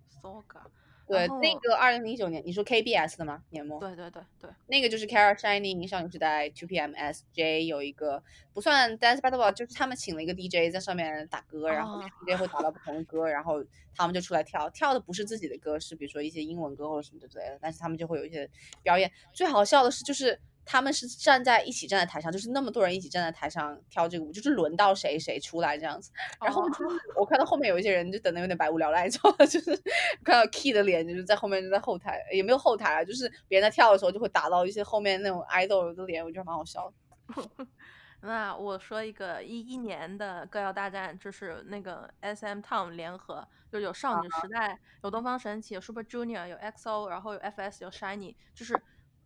[0.08, 0.62] ，so ga，
[1.06, 3.42] 对，那个二零零九年，你说 KBS 的吗？
[3.50, 3.78] 年末？
[3.78, 8.22] 对对对对，那个就是 Kara Shining 少女时代 Two PM SJ 有一个
[8.54, 13.62] 不算 Dance Battle，就是他们请了一个 DJ 在上面打歌，然后 DJ 会打到不同的歌，然后
[13.94, 18.50] 他们就出来跳，跳的不是自己的歌，是比如说一些英文歌或者什么之类的，但是他们就会有一些
[18.82, 19.10] 表演。
[19.32, 20.40] 最好笑的是，就是。
[20.70, 26.12] 他们是站在一起站在台上，就是那么多人一起站在台上跳这个舞，就是轮到谁谁出来这样子。
[26.44, 26.62] 然后
[27.16, 29.74] 我看到后面有一些人就等的有点百无聊赖，就 就是
[30.22, 36.92] 看到 Key 的脸就是在后面就在后台，也没有后台啊，就是别人在跳的时候就会打到一些后面那种 idol 的脸，我觉得蛮好笑
[37.26, 37.66] 的。
[38.20, 48.78] 那我说一个一一年的歌谣大战，就是那个 SM Town 联合，就有少女时代，有东方神起，有 Super Junior，有 XO，然后有 FS，有 Shiny，就是。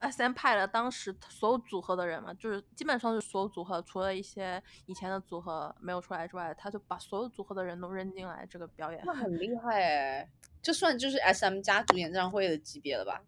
[0.03, 0.33] S.M.
[0.33, 9.01] 派了当时所有组合的人嘛，就是基本上是所有组合，除了一些以前的组合没有出来之外，他就把所有组合的人都扔进来这个表演。
[9.07, 10.29] 那很厉害哎，
[10.61, 11.61] 这算就是 S.M.
[11.61, 13.23] 家族演唱会的级别了吧？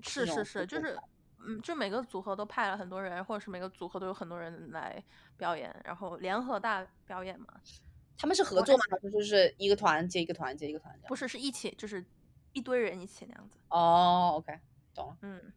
[0.00, 0.98] 是是是，就是
[1.46, 5.02] 嗯，就每个组合都派了很多人，或者是每个组合都有很多人来
[5.36, 7.48] 表演，然后联合大表演嘛。
[8.16, 8.82] 他们是合作吗？
[8.90, 10.98] 还是就是一个团接一个团接一个团？
[11.06, 12.04] 不是，是一起，就是
[12.52, 13.58] 一堆人一起那样子。
[13.68, 14.58] 哦，OK，
[14.94, 15.16] 懂了。
[15.22, 15.52] 嗯。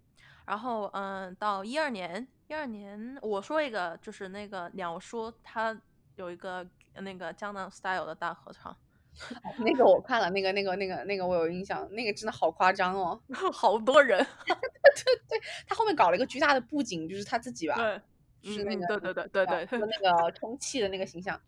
[0.51, 5.81] 然后，嗯，到一二年，一二年，我说一个，就是那个鸟叔，他
[6.17, 8.75] 有一个那个江南 style 的大合唱，
[9.63, 13.17] 那个我看了，那个那个那个那个我有印象，那个真的好夸张哦，
[13.53, 20.25] 好多人， 对对对，他后面搞了一个巨大的布景，就是他自己吧，对，是那个，对对对对对，那。
[20.25, 21.41] 个充气的那个形象，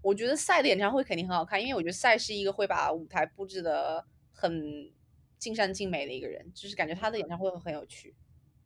[0.00, 4.90] 我觉得赛的演唱会肯定很好看，因为我觉得赛是一个会把舞台布置的很
[5.38, 8.14] 尽善尽美的一个人，就是感觉他的演唱会会很有趣。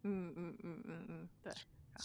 [0.02, 1.52] 嗯嗯嗯嗯嗯，对。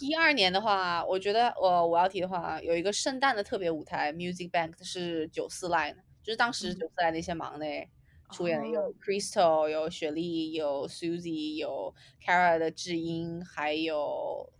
[0.01, 7.89] 一二年的话，我觉得我我要提的话，有一个圣诞的特别舞台，Music Bank 是九四 line，就是当时九四 line 那些忙内
[8.31, 14.51] 出演的，有 Crystal，有雪莉，有 Susie，有 Kara 的智英，还有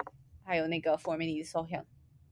[0.44, 1.84] 还有那个 For 的 Sohyun，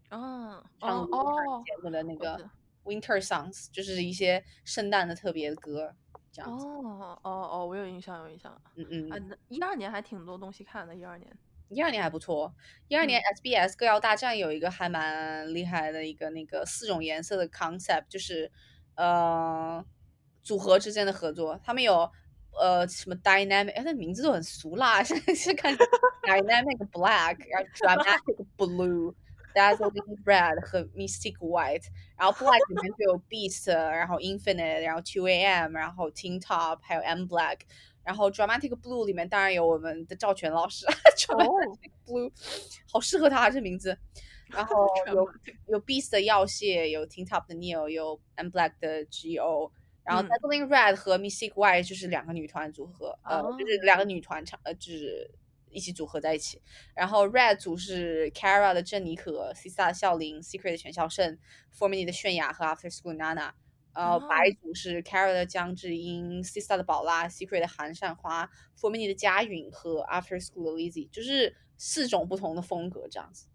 [0.09, 2.49] 哦唱哦节目的那个
[2.85, 5.53] Winter Songs，就是一些圣诞的特别
[6.43, 8.61] 哦哦哦，我有印象，有印象。
[8.75, 9.17] 嗯嗯啊，
[9.47, 10.95] 一二年还挺多东西看的。
[10.95, 11.31] 一二年，
[11.69, 12.53] 一二年还不错。
[12.87, 18.51] 一二年 SBS 歌谣大战有一个还蛮厉害的一个那个四种颜色的 concept，就是
[18.95, 19.83] 呃
[20.43, 21.59] 组合之间的合作。
[21.63, 22.09] 他们有
[22.59, 25.75] 呃什么 dynamic，哎，那名字都很俗啦， 现在是看
[26.23, 29.13] dynamic black，然后 dramatic blue。
[29.55, 31.85] Dazzling Red 和 Mystic White，
[32.17, 37.59] 然后 Black 里面就有 Beast，然后 Infinite，然后 Two AM，然后 Teen Top，还有 M Black，
[38.03, 40.85] 然后 Dramatic Blue 里面当然有我们的赵全老师
[41.17, 42.31] ，Dramatic Blue，
[42.91, 43.97] 好适合他这名字。
[44.47, 45.27] 然后有
[45.67, 49.71] 有 Beast 的耀谢，有 Teen Top 的 Neil，有 M Black 的 G.O，
[50.03, 55.31] 然后 Dazzling Red 和 Mystic White 就是两个女团组合，呃，就是两个女团唱，呃，就是。
[55.75, 56.61] 一起组合在一起，
[56.95, 61.37] 然后 Red 组是 Kara 的郑妮可，Sisa 的孝琳，Secret 的全孝盛
[61.77, 63.51] ，Formini 的泫雅和 After School Nana，
[63.93, 73.47] 然后白组是 Kara 的姜智英，Sisa 的宝拉，Secret 的韩善花，Formini 的佳允和 After School 的 Lizzy，就是四种不同的风格这样子。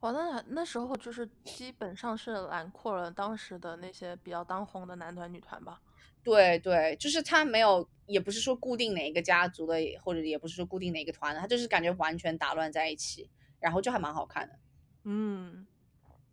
[0.00, 5.80] 哇，那那时候就是基本上是囊括了当时的那些比较当红的男团女团吧。
[6.28, 13.28] 对对，就是他没有，也不是说固定哪一个家族的，或者也不是说固定哪个团的，他就是感觉完全打乱在一起，
[13.60, 14.58] 然后就还蛮好看的。
[15.04, 15.66] 嗯，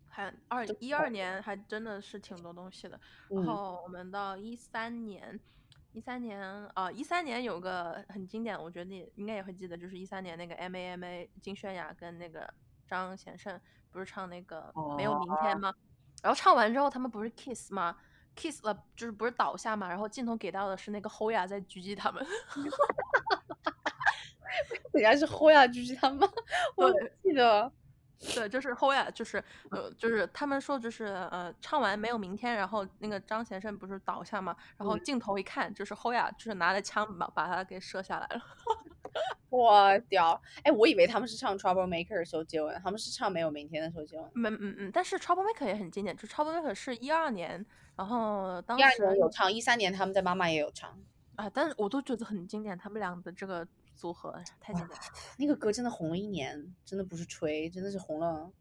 [0.10, 3.00] 还二一二年还真的是挺多东西的。
[3.30, 5.40] 然后我们到一三年，
[5.94, 6.42] 一三年
[6.74, 12.54] 啊，一三年有个很经典，我觉得你应该也会记得，就是一三年那个 M A M A 金泫雅跟那个
[12.88, 13.60] 张贤胜
[13.92, 15.74] 不是唱那个没有明天吗？
[16.22, 17.96] 然后唱完之后他们不是 kiss 吗
[18.36, 19.88] ？kiss 了，就是不是倒下嘛？
[19.88, 22.26] 然后镜头给到的是那个 Hoya 在狙击他们，
[24.94, 26.30] 人家是 Hoya 狙击他们，
[26.76, 26.92] 我
[27.24, 27.72] 记得，
[28.34, 34.56] 对，就是 Hoya，就是呃，就是他们说就是呃，唱完没有明天，然后那个张先生不是倒下嘛？
[34.78, 38.42] 然后镜头一看，就是 Hoya，就是拿着枪把把他给射下来了。
[39.56, 40.42] 我屌！
[40.64, 44.30] 哎，我以为他们是唱 Trouble Maker 的时候接吻，他们是唱没有明天的时候接吻。
[44.34, 47.66] 没，嗯嗯，但是 Trouble Maker 也很经典，就 Trouble Maker 是一二年。
[47.96, 51.02] 然后当时有唱，一三年他们在妈妈也有唱
[51.38, 53.66] 啊，但是我都觉得很经典，他们俩的这个
[53.96, 55.00] 组合太经典。
[55.38, 58.52] 那个歌真的红了一年，真的不是吹，真的是红了，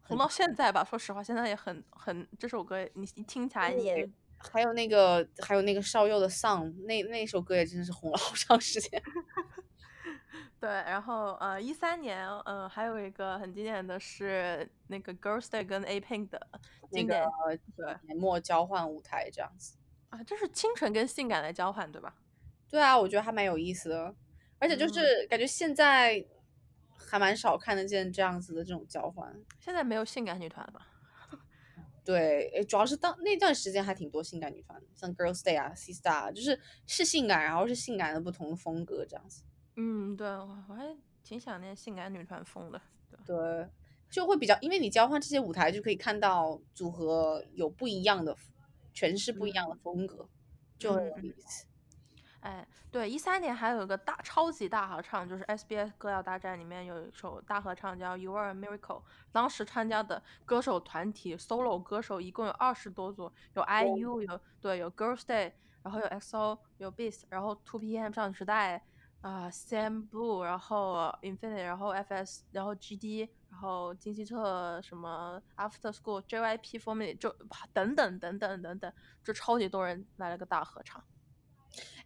[0.00, 0.82] 红到现在吧。
[0.82, 4.08] 说实话，现在也很很这首歌，你你听起来也
[4.38, 9.02] 还有那个还有那个少佑的 song，那那首歌也真的是红了好长时间。
[10.60, 16.46] 对，然后呃，一三年，呃，还有一个很经典的是那个 Girls Day 跟 A Pink 的
[16.92, 17.24] 经典
[17.76, 19.76] 对年末交换舞台这样子
[20.10, 22.14] 啊，这是清纯跟性感的交换，对吧？
[22.68, 24.14] 对啊，我觉得还蛮有意思的，
[24.58, 26.24] 而且就是感觉现在
[26.96, 29.34] 还蛮少看得见这样子的这种交换。
[29.58, 30.86] 现在没有性感女团了吧？
[32.04, 39.42] 对，主要是当那段时间还挺多性感女团，像 Girls Day 啊、C Star，就是是性感，然后是性感的不同的风格这样子。
[39.80, 42.80] 嗯，对，我我还挺想念性感女团风的。
[43.24, 43.66] 对，
[44.10, 48.36] 就会比较，因为你交换这些舞台，就可以看到组合有不一样的
[48.94, 50.28] 诠释，不一样的风格，
[50.78, 51.64] 就很有意思。
[52.40, 58.78] 哎，对，一三年还有一个大超级大合唱，就是 SBS 歌谣大战里面有一首大合唱叫《You Are a Miracle》，
[59.32, 68.82] 当时参加的歌手团体 solo 歌手一共有二十多组，有 IU，有对，有 Girls Day，然后有 XO，有 Beast，然后 Two PM 少女时代
[69.20, 77.28] 啊，Sam Blue，然后 Infinite，然后 FS，然后 GD，然后金希澈什么 After School，JYP Formula 就
[77.72, 81.04] 等等等等等等，就超级多人来了个大合唱。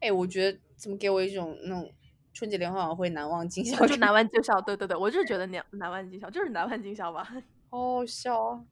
[0.01, 1.89] 哎，我觉得怎么给我一种那种
[2.33, 4.61] 春节联欢晚会难忘今 宵，就难忘今宵。
[4.63, 7.33] 对对对，我就是觉得难难忘今宵，就是难忘今宵吧。
[7.71, 8.65] 好笑。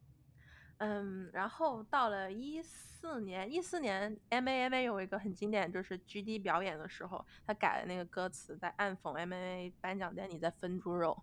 [0.85, 11.17] 嗯，然后到了一四年，一四年 M A M A 有一个很经典，就是 G D 表演的时候，他改了那个歌词，在暗讽 M A A 颁奖典礼在分猪肉。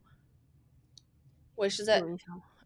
[1.56, 2.02] 我也是在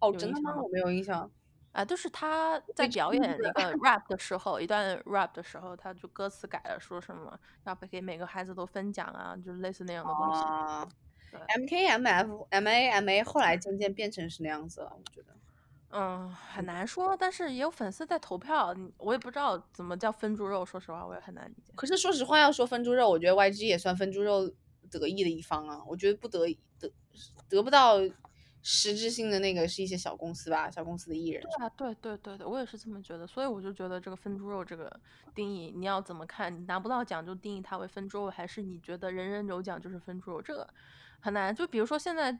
[0.01, 0.55] 哦，真的吗？
[0.55, 1.31] 我没有印象。
[1.71, 10.43] 啊，就是他在表演那个 rap 的时候，一段 rap 的时候，他就歌词改了，说什么要给每个孩子都分奖啊，就是类似那样的东西。
[11.57, 15.33] M K M F M A M A 后来渐渐变成是那样子了，我觉得。
[15.93, 21.71] 嗯，很难说，但是也有粉丝在投票，我也不知道怎么叫分猪肉，说实话我也很难理解。
[21.75, 24.51] 可是说实话，要说分猪肉，我觉得 Y G 也算分猪肉
[24.89, 26.47] 得意的一方啊，我觉得不得
[26.79, 26.91] 得
[27.47, 27.97] 得不到。
[28.65, 31.43] 实质性的那个是一些小公司吧，小公司的艺人。
[31.43, 34.89] 对啊，对对对对，我也是这么觉得，所以我就觉得这个分猪肉这个
[35.35, 36.55] 定义，你要怎么看？
[36.55, 40.41] 你拿不到奖就定义它为分猪肉，还是你觉得人人有奖就是分猪肉？
[40.41, 40.65] 这个
[41.19, 41.53] 很难。
[41.53, 42.39] 就比如说现在，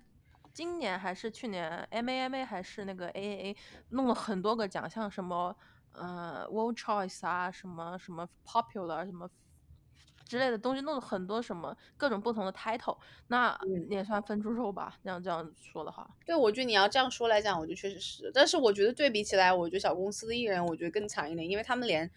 [0.53, 3.57] 今年还是去年，M A M A 还是那个 A A A
[3.89, 5.55] 弄了很多个奖项，什么
[5.93, 9.29] 呃 World Choice 啊，什么什么 Popular 什么。
[10.25, 13.55] 之类的东西弄了很多什么各种不同的 title，那
[13.89, 14.97] 也算分猪肉吧？
[15.03, 18.31] 这样这样说的话，对我觉得你要这样说来讲，我觉得确实是。
[18.33, 22.09] 但是我觉得对比起来，我觉得小公司的艺人，我觉得更惨一点，因为他们连。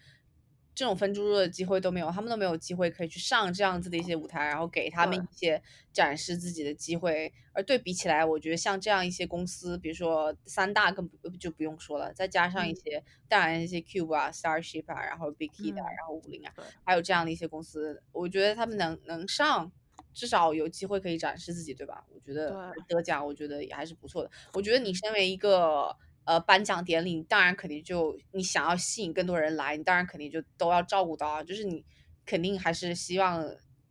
[0.77, 5.59] 这种分猪肉的机会都没有，他们都没有机会可以去上这样子的一些舞台，然后给他们一些
[5.91, 7.33] 展示自己的机会。
[7.51, 11.09] 而对比起来，我觉得像这样一些公司，比如说三大更
[11.39, 16.53] 就不用说了，再加上一些当然一些 Cube 啊、Starship 啊，然后 Big Hit 啊，然后五菱啊，
[16.85, 19.71] 还有这样的一些公司，我觉得他们能能上，
[20.13, 22.05] 至少有机会可以展示自己，对吧？
[22.13, 24.29] 我觉得得奖，我觉得也还是不错的。
[24.53, 25.97] 我觉得你身为一个。
[26.27, 31.41] 呃，颁奖典礼当然肯定就你想要吸引更多人来，你当然肯定就都要照顾到啊。
[31.41, 31.85] 就是你
[32.25, 33.49] 肯定还是希望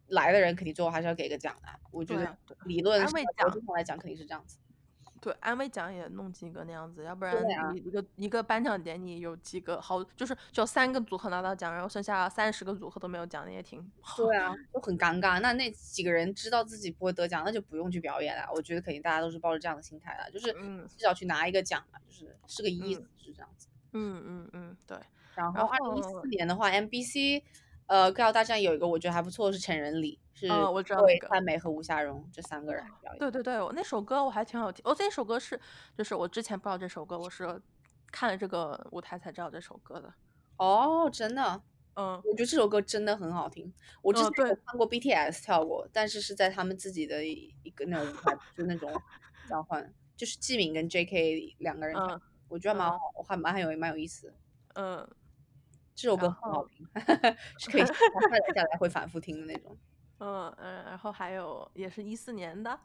[0.09, 1.69] 来的人肯定最后还是要给个奖的。
[1.91, 3.11] 我觉得理论上
[3.75, 4.59] 来讲肯定是这样子。
[5.21, 7.35] 对，安慰奖也弄几个那样子，要不然
[7.75, 13.81] 一个一个颁奖典礼有几个好，就是就三个组合拿到奖，然后剩下三十个组合都没有奖，那也挺
[14.17, 15.41] 对啊，就很尴尬。
[15.41, 18.49] 那那几个人知道自己不会得奖，那就不用去表演了。
[18.55, 20.53] 我觉得肯定大家都是抱着这样的心态的，就是
[20.97, 23.69] 至少去拿一个奖嘛，就是是个意思，是这样子。
[23.93, 24.99] 嗯嗯嗯，对。
[25.35, 27.43] 然后二零一四年的话，MBC。
[27.89, 33.19] 呃，歌谣大战有一个我觉得还不错，是成人礼，是我知道潘美和吴夏蓉这三个人表演。
[33.19, 34.83] 对对对，我那首歌我还挺好听。
[34.87, 35.59] 我这首歌是，
[35.97, 37.61] 就是我之前不知道这首歌，我是
[38.13, 40.13] 看了这个舞台才知道这首歌的。
[40.59, 41.63] 哦，真的？
[41.95, 43.73] 嗯，我觉得这首歌真的很好听。
[44.03, 44.33] 我之前
[44.67, 48.93] 看过 BTS 跳过，但是是在他们自己的一个那种舞台，就那种
[49.49, 54.35] 交换，就是纪敏跟 JK 两个人跳，我觉得蛮好，我还蛮有蛮有意思。
[54.75, 55.09] 嗯。
[55.95, 56.87] 这首歌很好听，
[57.59, 59.75] 是可以下载下来会反复听的那种。
[60.19, 62.79] 嗯嗯，然后还有也是一四年的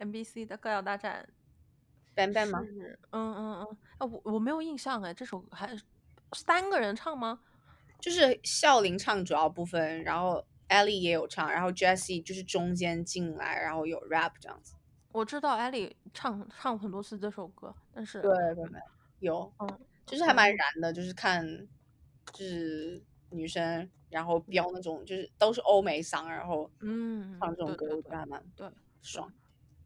[0.00, 1.26] MBC 的歌谣大战
[2.14, 2.60] ，ban ban 吗？
[3.10, 5.70] 嗯嗯嗯，啊我我没有印象哎，这首还
[6.32, 7.40] 三个人唱吗？
[8.00, 14.74] 就是笑林唱主要部分，然后 Ellie 也有唱，然后 Jessie 就是中间进来，然后有 rap 这样子。
[15.12, 18.80] 我知道 Ellie 唱唱很多次这首歌，但是对对对，
[19.20, 21.66] 有，嗯，就是还蛮燃的，就是看。
[22.32, 28.70] 就是女生，然后飙那种，就是都是欧美嗓，然后嗯唱这种歌，我觉得还蛮对
[29.02, 29.28] 爽。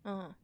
[0.04, 0.34] 嗯，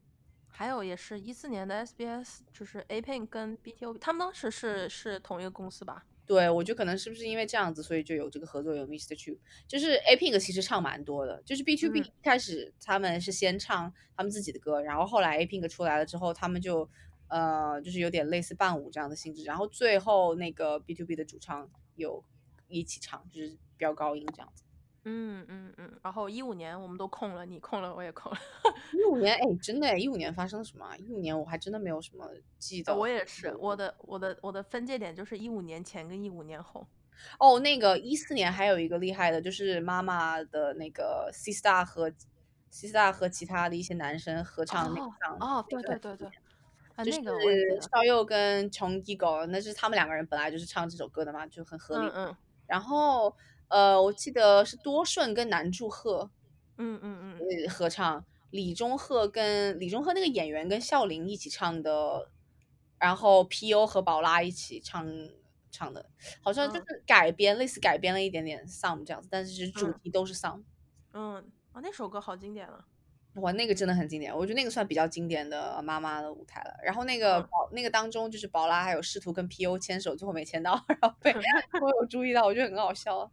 [0.49, 6.07] 还有也是一四年的 SBS，就是 A Pink 跟 BTOB，他们当时是是同一个公司吧？
[6.25, 9.15] 对，我觉得可能是不是因为这样子，所以就有这个合作，有 Mr.
[9.15, 9.37] Chu。
[9.69, 16.89] 就是 A Pink 其实唱蛮多的，就是 B to B 一开始他们是先唱他们自己的歌，然后后来 A Pink 出来了之后，他们就
[17.29, 21.69] 呃就是有点类似伴舞这样的性质，然后最后那个 B to B 的主唱。
[21.97, 22.25] 有
[22.69, 24.63] 一起唱，就是飙高音这样子。
[25.07, 28.39] 嗯嗯嗯，然后一五年我们都空了，你空了我也空了。
[28.95, 30.97] 一五年，哎，真的哎，一五年发生了什么？
[30.97, 32.27] 一五年我还真的没有什么
[32.59, 32.97] 记得。
[32.97, 36.87] 我也是，我的我的我的分界点就是一五年前跟一五年后。
[37.39, 42.11] 哦，那个一四年还有一个厉害的，就是妈妈的那个 C Star 和
[42.71, 45.45] C Star 和其他的一些男生合唱那个。
[45.45, 46.29] 哦，对对对对，
[46.97, 47.33] 啊，那个
[47.83, 52.07] 邵佑跟琼基狗，那是他们两个人本来就是唱这首歌的嘛，就很合理。
[52.07, 52.37] 嗯嗯。
[52.67, 53.35] 然后。
[53.69, 56.31] 呃，我记得是多顺跟南柱赫，
[56.77, 62.31] 嗯嗯嗯，合唱李钟赫跟李钟赫那个演员跟笑琳一起唱的，
[62.99, 65.05] 然后 P.O 和宝拉一起唱
[65.73, 66.09] 唱的，
[66.41, 70.63] 好像就是改编，类似改编了一点点 Some 这样子，但是主题都是 Some。
[71.13, 71.37] 嗯，
[71.73, 72.85] 啊，那首歌好经典了，
[73.37, 76.75] 哇，那个真的很经典，我觉得那个算比较经典的妈妈的舞台了。
[76.83, 81.33] 然后那个宝那个当中就是宝拉还有试图跟 P.O 牵手，最后没牵到， 然后被
[81.83, 83.31] 我有注意到，我觉得很好笑。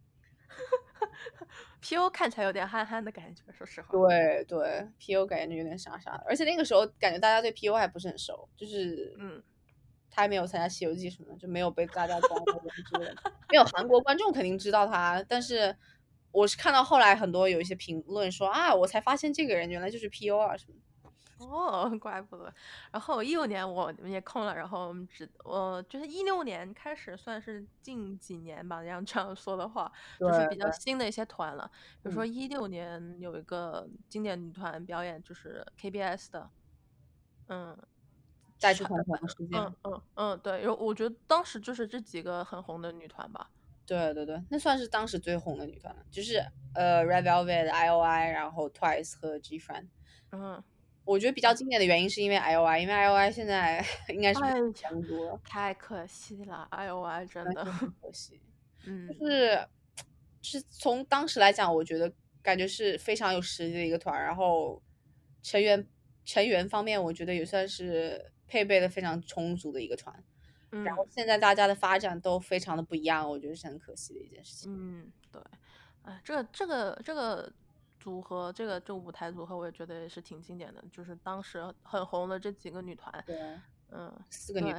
[1.80, 3.88] P.O 看起来有点憨憨的感觉，说实话。
[3.90, 9.42] 对对，P.O 感觉有点傻傻的，而且那个时候感觉大家对 P.O 还不是很熟，就是嗯，
[10.10, 12.62] 他还没有参加《西游记》什么的，就没有被大家关注。
[13.50, 15.76] 没有韩国观众肯定知道他，但是
[16.32, 20.74] 我是看到后来很多有一些评论说啊，我才发现这个人原来就是 P.O 啊什么。
[21.42, 22.54] 哦，怪不得。
[22.92, 31.68] 然后一六年我们也空了，然后我们只我就是一六年开始算是近几年吧，这样这样说的话，就是比较新的一些团了。
[32.00, 36.48] 比如说一六年有一个经典女团表演，就是 KBS 的，
[37.48, 37.76] 嗯，
[38.56, 39.60] 再去团团的时间。
[39.60, 43.50] 嗯嗯嗯，对，有我觉得当时就是这几个很红的女团吧。
[43.86, 49.86] 对对对，那算是当时最红的女团了，就是呃 Red Velvet、I.O.I，然后 Twice 和 G-Friend。
[50.32, 50.62] 嗯。
[51.04, 54.40] 我觉得比较经典的原因是因为 I O I，因为 I O I 现在 应该是
[54.72, 57.64] 强多了，太可惜了，I O I 真的
[58.00, 58.40] 可惜。
[58.86, 59.66] 嗯，就是
[60.42, 64.80] 是从当时来讲，我觉得感觉是非常有实力的一个团，然后
[65.42, 65.84] 成员
[66.24, 70.22] 成员方面，我觉得也算是配备的非常充足的一个团。
[70.72, 74.72] 嗯，然后现在大家的发展都非常的不一样，我觉得是很可惜的一件事情。
[74.74, 75.40] 嗯，对，
[76.02, 77.52] 哎，这个这个这个。
[78.00, 83.56] 组合这个这个舞台组合，我也觉得也是挺经典的，就是当时很红的这几个女团，对，
[83.92, 84.72] 嗯，四个女，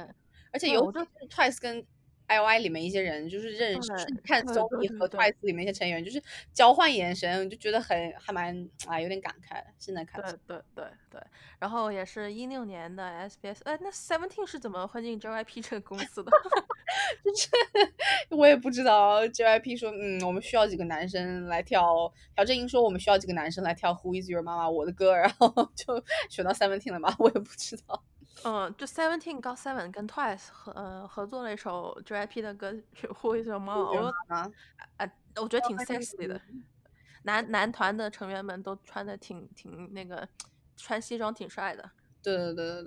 [0.52, 1.82] 而且有 Twice 跟
[2.26, 3.90] I O I 里面一些人，就是认识，
[4.24, 6.22] 看 Sony 和 Twice 里面一些成员，就是
[6.52, 9.62] 交换眼神，就觉得很还蛮啊，有点感慨。
[9.78, 11.20] 现在看，对对对对，
[11.58, 16.30] 然后也是一六年的 SBS，哎，那 Seventeen 是怎么混进 JYP 这个公司的？
[17.24, 17.50] 就是
[18.30, 22.12] 我也不知道，JYP 说，嗯，我们需要几个男生来跳。
[22.34, 27.14] 朴正英说，我们需要几个男生来跳 Who Is Your 妈妈我的歌，然后就选到 Seventeen 了吧？
[27.18, 28.02] 我也不知道。
[28.42, 34.02] 嗯，就 Seventeen 高 Seven 跟 Twice 合呃合作了一首 JYP 的歌曲 Who Is Your Mom，。
[34.02, 34.50] 我啊，
[35.36, 36.40] 我觉得挺 sexy 的。
[37.22, 40.28] 男男团的成员们都穿的挺挺那个，
[40.76, 41.90] 穿西装挺帅的。
[42.22, 42.84] 对对对对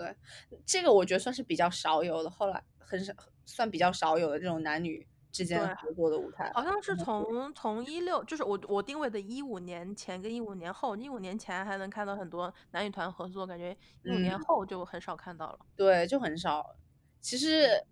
[0.49, 3.13] 对，这个我觉得算是比较少有的，后来很少。
[3.49, 5.07] 算比较少有的这种男女
[5.37, 15.59] 之间合作的舞台，好像是从从一六，就是我我定位的一五年前跟一五年后，一五年前还能看到很多男女团合作，感觉一五年后就很少看到了。
[15.75, 16.75] 对，就很少。
[17.21, 17.85] 其实，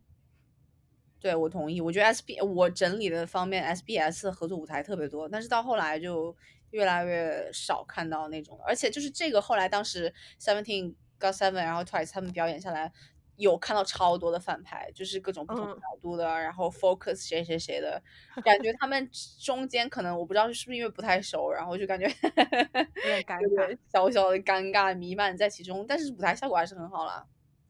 [1.19, 6.35] 对我同意，我觉得 S B 我整理的方面，S B S 合作舞台特别多，但是到后来就
[6.71, 12.91] 越来越少看到那种，而且就是这个后来当时 Seventeen got Seven，然后 Twice 他们表演下来。
[13.37, 18.01] 有看到超多的反派，就是各种不同角度的，然后 focus 谁谁谁的
[18.43, 19.09] 感觉，他们
[19.39, 27.25] 中间可能我不知道是不是因为不太熟，然后就感觉有点 尴尬，小小的尴尬弥漫在其中，但是舞台效果还是很好啦。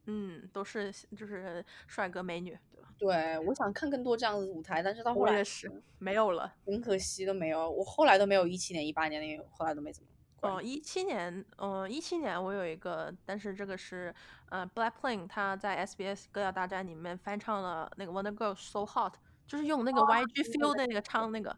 [0.07, 2.89] 嗯，都是就是帅哥美女，对吧？
[2.99, 10.09] 对，我想看更多这样子的舞台，但是到后来也是没有了，很可惜都没有，我后来都没有一七年、一八年的，后来都没怎么。
[10.45, 14.13] 哦，一七年，嗯，一七年我有一个，但是这个是，
[14.49, 19.13] 呃，Blackpink 他在 SBS 歌谣大战里面翻唱了那个 Wonder Girls So Hot，
[19.47, 21.57] 就是用那个 YG Feel 的那个唱那个，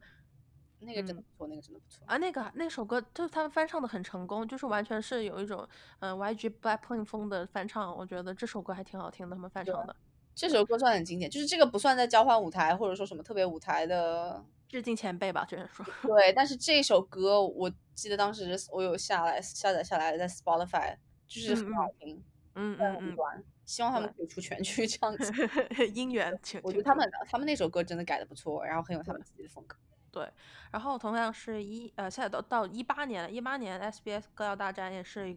[0.79, 2.05] 那个真的不错，那个真的不错。
[2.07, 5.67] 啊，那个那首歌就是他们翻唱的很成功，就是完全是有一种，
[5.99, 9.95] 嗯，YG Blackpink 风的翻唱，我觉得这首歌还挺好听的，他们翻唱的。
[10.37, 14.45] 这首歌算很经典，就是这个不算在交换舞台或者说什么特别舞台的。
[14.69, 15.83] 致敬前辈吧，就是说。
[16.03, 20.95] 对，但是这首歌我记得当时我有下来下载下来在 Spotify，
[21.27, 22.23] 就是很好听，
[22.53, 23.43] 嗯嗯嗯。
[23.65, 25.31] 希望他们可以出全曲这样子。
[25.91, 26.31] 姻缘，
[26.61, 29.75] 我觉得他们他们那首歌真的改的不错，然后很有他们自己的风格。
[30.11, 30.25] 对，
[30.71, 35.35] 然后同样是一呃，现在到到一八年了，一八年 SBS 歌谣大战也是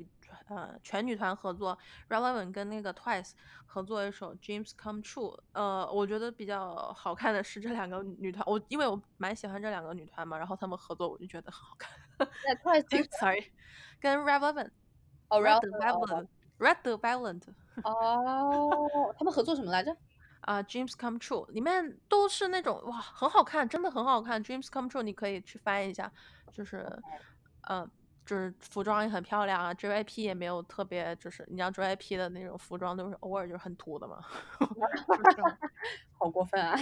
[0.49, 1.77] 呃全女团合作
[2.09, 3.33] ，Relevant 跟那个 Twice
[3.67, 5.39] 合作一首 Dreams Come True。
[5.53, 11.97] 呃，我觉得比较好看的是这两个女团，我因为我蛮喜欢这两个女团嘛，然后他们合作我就觉得很好看。
[12.19, 12.25] 那
[12.57, 13.53] Twice，sorry，
[14.01, 14.71] 跟 Relevant，
[15.29, 17.43] 哦，Relevant，Red the Violent。
[17.85, 19.97] 哦，他们合作什么来着？
[20.43, 24.43] 啊，Dreams Come True 里面都是那种哇，很好看，真的很好看。
[24.43, 26.11] Dreams Come True 你可以去翻一下，
[26.51, 26.91] 就是，
[27.69, 27.89] 嗯，
[28.31, 29.75] 就是服装也很漂亮啊。
[29.75, 34.21] JYP 也没有特别，就是你知道 JYP 的那种服装都是偶尔就是很土的嘛
[36.17, 36.77] 好过分啊！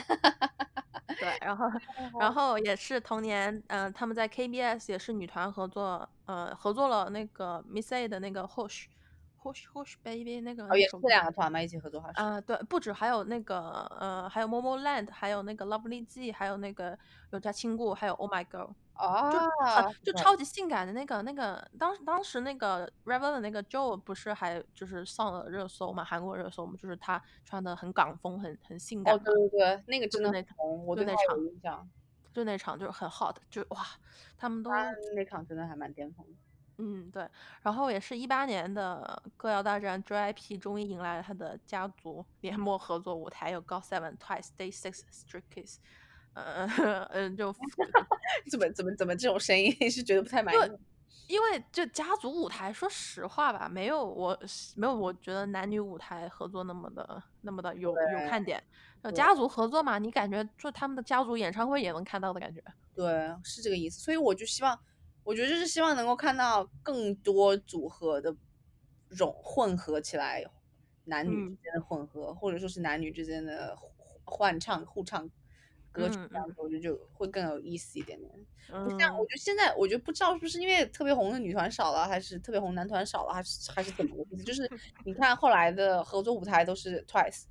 [1.18, 1.66] 对，然后，
[2.20, 8.84] 然后也是同年，嗯，他们在 KBS 也是女团合作，呃，合作了那个 Miss A 的那个 Hush。
[9.53, 12.32] Hush Hush Baby 那个哦，也是这两个团嘛，一起合作好像。
[12.32, 13.59] 啊，对，不止，还有那个
[13.99, 16.99] 呃，还有 Momo Land，还有那个 Lovely G，还有那个
[17.30, 29.14] 有家亲故，还有 Oh My Girl，哦，就就超级性感的那个那个，当当时那个 Revel 的那个 Joe 不是还就是上了热搜嘛，韩国热搜嘛，就是他穿的很港风，很很性感。
[29.14, 30.28] 哦，对对对，那个真的
[30.84, 31.88] 我对那场印象，
[32.32, 33.84] 就那场就是很 hot，就哇，
[34.36, 34.70] 他们都
[35.14, 36.32] 那场真的还蛮巅峰的。
[36.79, 37.29] 嗯，对，
[37.62, 45.76] 然后也是一八年的歌谣大战，JYP 终于迎来了他的家族 联盟合作舞台，有 GOT7、TWICE、Day Six、Stray Kids，
[46.35, 46.68] 嗯
[47.11, 47.53] 嗯，就
[48.49, 50.59] 怎么怎么怎么这种声音是觉得不太满意？
[51.26, 54.39] 因为就家族舞台，说实话吧，没有我
[54.76, 58.62] 没有我觉得男女舞台合作那么的那么的有有看点。
[59.14, 62.62] 家族合作嘛，你感觉就他们的家族演唱会也能看到的感觉。
[62.95, 64.01] 对，是这个意思。
[64.01, 64.79] 所以我就希望。
[65.29, 68.35] 我觉得就是希望能够看到更多组合的
[69.11, 70.43] 融混合起来，
[71.05, 73.76] 男女之间的混合，或者说是男女之间的
[74.24, 75.29] 换唱互唱
[75.93, 78.33] 歌曲，这样子我觉得就会更有意思一点点。
[78.87, 84.45] 不像我觉得现在，我觉得不知道是不是因为特别红的女团少了，还是特别红男团少了，还是还是怎么个意思？
[84.45, 84.66] 就是
[85.05, 87.43] 你看后来的合作舞台都是 Twice、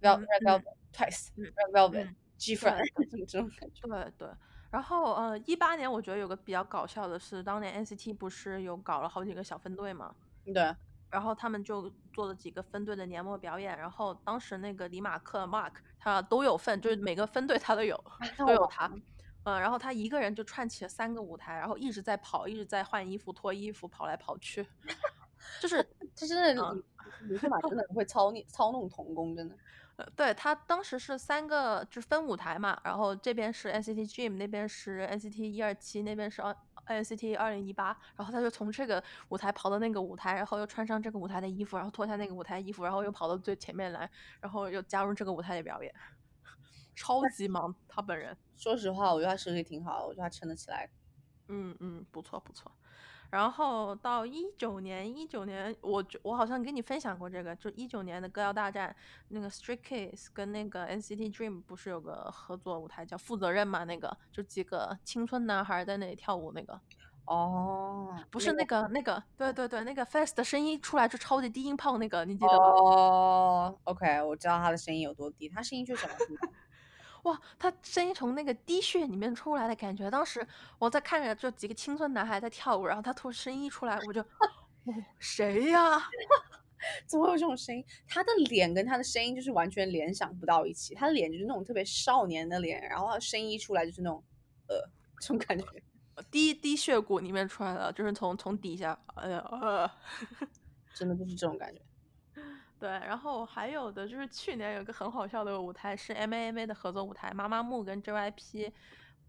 [0.00, 0.62] Red Velvet、
[0.96, 2.08] Twice、Red Velvet、
[2.38, 3.86] G-Friend 这种感觉。
[3.86, 4.28] 对对。
[4.70, 10.14] 然后，呃，一八年我觉得有个比较搞笑的是，当年 NCT 不是有搞了好几个小分队嘛？
[10.44, 10.74] 对。
[11.10, 17.98] 然后他们就做了几个分队的年末表演，然后当时那个李马克 Mark 他都有份，就是每个分队他都有，
[18.36, 18.86] 都有他。
[19.44, 24.66] 嗯，然后他一个人就串起了三个舞台，然后一直在跑，一直在换衣服、脱衣服，跑来跑去。
[25.62, 25.82] 就是
[26.14, 26.76] 他真的，
[27.22, 29.56] 李马真的会操你操弄童工，真的。
[30.14, 36.40] 对他当时是三个，就是分舞台嘛，然后这边是 NCT Dream，那边是 NCT 一二七，那边是
[36.86, 37.86] NCT 二零一八，
[38.16, 44.08] 然后他就从这个舞台跑到那个舞台，然后又穿上这个舞台的衣服，然后脱下那个舞台衣服，然后又跑到最前面来，
[44.40, 45.92] 然后又加入这个舞台的表演，
[46.94, 47.74] 超级忙。
[47.88, 50.88] 他本人，说实话，我觉得他实力挺好的，我觉得他撑得起来。
[51.48, 52.70] 嗯嗯，不错不错。
[53.30, 58.94] 然后到一九年，一九年我我好像跟你分享过这个，就一九年的歌谣大战，
[59.28, 63.84] 那个 Stray Kids 跟那个 NCT Dream 不是有个合作舞台叫负责任嘛？
[63.84, 66.80] 那个就几个青春男孩在那里跳舞那个。
[67.26, 72.64] 哦，不是那个那个，对对对，那个 Fase 的声音出来就超级低音炮那个，你记得吗？
[72.64, 76.38] 哦，OK，我知道他的声音有多低，他声音确实很低。
[77.28, 80.46] 哇，他声音从那个滴血里面出来的感觉，当时
[80.78, 84.26] 我在看着这几个青春男孩在跳舞，然后他突然声音一出来，我就，哦，
[85.18, 85.80] 谁呀？
[87.06, 87.84] 怎么会有这种声音？
[88.06, 94.22] 他的脸跟他的声音就是完全联想不到一起，他的脸就是那种特别少年的脸，然后声音一出来就是那种，
[94.68, 94.76] 呃，
[95.20, 95.64] 这种感觉，
[96.30, 99.90] 滴滴血骨里面出来的，就是从从底下，哎呀，呃，
[100.94, 101.80] 真的就是这种感觉。
[102.78, 108.72] 对，然后还有的就是去年有个很好笑的舞台是 M A M A 的合作舞台，妈妈木跟 J Y P，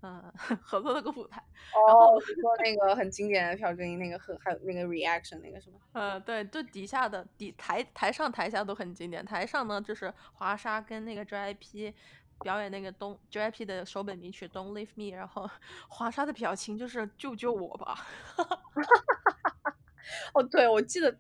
[0.04, 0.32] 嗯，
[0.62, 1.43] 合作那个舞台。
[1.74, 5.80] 哦，你说那个很经典的朴正英那个和还有那个 reaction 那个什么？
[5.93, 9.26] 嗯，对，就底下的底台台上台下都很经典。
[9.26, 11.95] 台上呢就是华莎跟那个 J Y P
[12.43, 15.50] 表演那个东 J Y P 的首本名曲 Don't Leave Me，然后
[15.88, 18.06] 华莎的表情就是救救我吧。
[20.36, 21.18] 哦，对，我记得。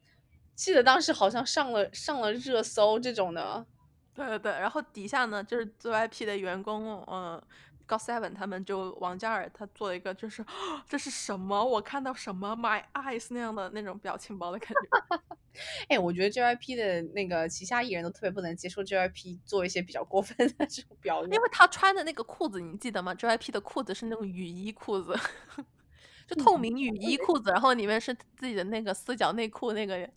[0.59, 3.65] 记得当时好像上了上了热搜这种的，
[4.13, 7.41] 对对对，然后底下呢就是 JYP 的员工，嗯
[7.87, 10.45] ，GOT7 他们就王嘉尔他做了一个就是
[10.85, 11.63] 这是什么？
[11.63, 15.21] 我看到什么 My eyes 那样的那种表情包的感觉。
[15.87, 25.17] 哎，我觉得 JYP 的那个旗下艺人都特别不能接受 JYP 做一些比较过分的 这种表演，因为他穿的那个裤子你记得吗？JYP 的裤子是那种雨衣裤子，
[26.27, 30.09] 就透明雨衣裤子，然后里面是自己的那个四角内裤那个。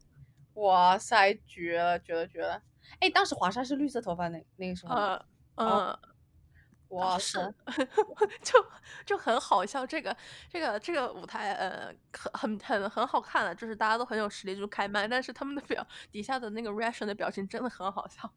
[0.54, 2.62] 哇塞，绝了，绝了，绝了！
[3.00, 5.24] 哎，当时华莎是绿色头发那那个时候，嗯
[5.56, 5.98] 嗯，
[6.88, 7.54] 哇是塞，
[8.42, 8.64] 就
[9.06, 9.86] 就很好笑。
[9.86, 10.14] 这个
[10.50, 11.94] 这个这个舞台，呃，
[12.34, 18.30] 很很很很好看的，就是大家都很有实力，就开麦，但是他们的表底下的那个 reaction 的表情真的很好笑。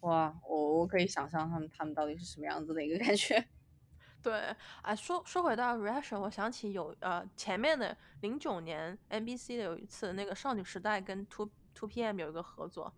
[0.00, 3.48] 哇，我我可以想象他们他们到底是什么样子的一个感觉。
[4.22, 12.92] 对，哎，说说回到 reaction，我想起有呃前面的零九年 NBC 的有一次那个少女时代跟 Two Two PM 有一个合作，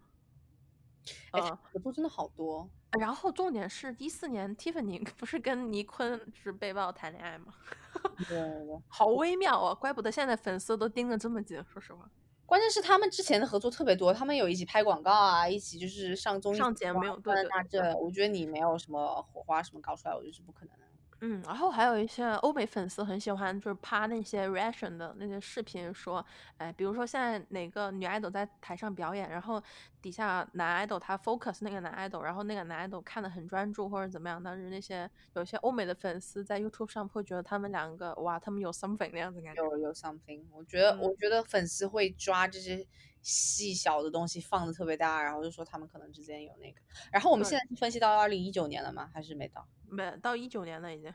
[1.33, 2.69] 哎，呃，合作真的好多。
[2.99, 7.53] 然后重点是一四年 Tiffany 不是跟尼坤是被曝谈恋爱吗？
[8.29, 11.61] 对对对，好微妙啊，怪不得现在粉丝都盯得这么紧。
[11.69, 12.09] 说实话，
[12.47, 17.81] 关键是他们之前的合作特别多，他们有一起拍广告啊，一起就是上综艺上节目，对对那对。
[17.81, 20.85] 这我觉得你没有什么火花什么搞出来，我觉得是不可能的。
[21.21, 26.25] 嗯，然后还有一些欧美粉丝很喜欢，就是趴那些 reaction 的那些视频，说，
[26.59, 29.63] 哎，比如说现在哪个女 idol 在台上表演，然后
[30.03, 39.63] 底下男 idol 他 focus 那个男 idol，然后那个男 idol 看的很专注或者怎么样，但是那些有些欧美的粉丝在 YouTube 上会觉得他们两个哇，他们有 something 那样子感觉。
[39.63, 41.01] 有有 something，我觉得、嗯。
[41.01, 42.87] 我觉得粉丝会抓这些
[43.25, 46.79] 细小的东西放的特别大，然后就说他们可能之间有那个。
[47.11, 49.11] 然后我们现在是分析到二零一九年了吗？
[49.13, 49.67] 还是没到？
[49.89, 51.13] 没到一九年了已经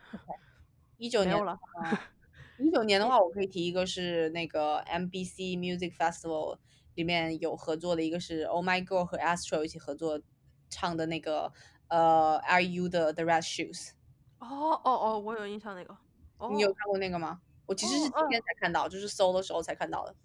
[0.98, 1.58] 一九年了。
[2.58, 6.58] 一九年的话，我可以提一个是那个 MBC Music Festival
[6.96, 10.20] 里面有合作的一个是 Oh My Girl 和 Astro 一起合作
[10.70, 11.54] 唱的那个
[11.88, 13.92] 呃 IU 的 The Red Shoes，、
[14.40, 14.48] 哦
[14.84, 15.96] 哦哦，我有印象那个。
[16.38, 17.40] 哦你有看过那个吗？
[17.66, 20.16] 我其实是今哦天才看到，就是搜的时候才看到的。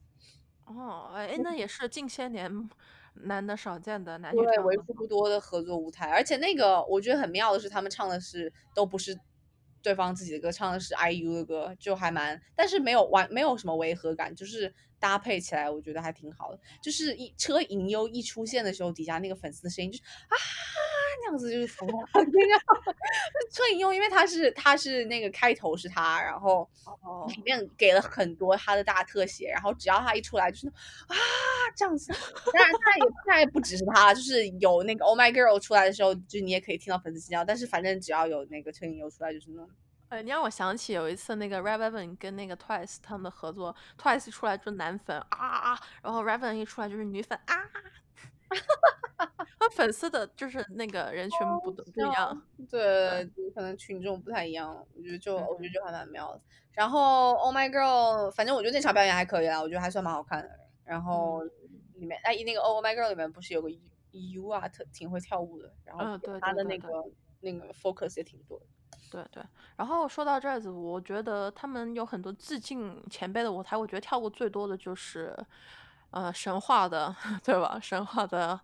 [0.67, 2.69] 哦，哎，那也是近些年
[3.15, 9.19] 难得少见的男女对，为数不多的合作舞台，而且那个我觉得很妙的是，他们唱的是都不是
[9.83, 16.59] 对方自己的歌，唱的是 IU 的歌，就还蛮，但是没有完没有什么违和感，就是搭配起来我觉得还挺好的。
[16.81, 20.37] 就是一车银优一出现的时候，底下那个粉丝的声音就是啊
[21.21, 22.65] 那样子，就是从那个
[23.53, 26.67] 车银优，因为他是他是那个开头是他，然后
[27.03, 31.15] 哦里面给了很多他的大特写，然后只要他一出来就是啊
[31.77, 32.11] 这样子。
[32.51, 37.45] 当然，他也他也不只是他，就是有那个 Oh My Girl 出来的时候，就你也可以听到粉丝尖叫。
[37.45, 39.69] 但是反正只要有那个车银优出来，就是那种
[40.15, 47.69] 呃，你让我想起有一次那个 r e v e n 跟那个 Twice 他们的合作，Twice 出来就是男粉啊啊啊，然后 r e v e n 一出来就是女粉啊，
[49.59, 52.41] 他 粉丝的就是那个人群不不一样。
[52.71, 54.87] 对，就可能群众不太一样。
[54.95, 56.41] 我觉得就嗯我觉得就还蛮妙的。
[56.75, 60.49] 然后 Oh My Girl，反正我觉得那场表演还可以啦，我觉得还算蛮好看的。
[60.85, 61.43] 然后
[61.95, 63.69] 里面哎，那个 Oh My Girl 里面不是有个
[64.13, 66.89] U 啊，特挺会跳舞的，然后他的那个
[67.41, 68.67] 那个 focus 也挺多的。
[69.11, 69.43] 对对，
[69.77, 75.37] 然后说到这儿子，我觉得他们有很多致敬前辈的舞台，我觉得跳过最多的就是，
[76.11, 77.79] 呃，神话的， 对吧？
[77.81, 78.61] 神话的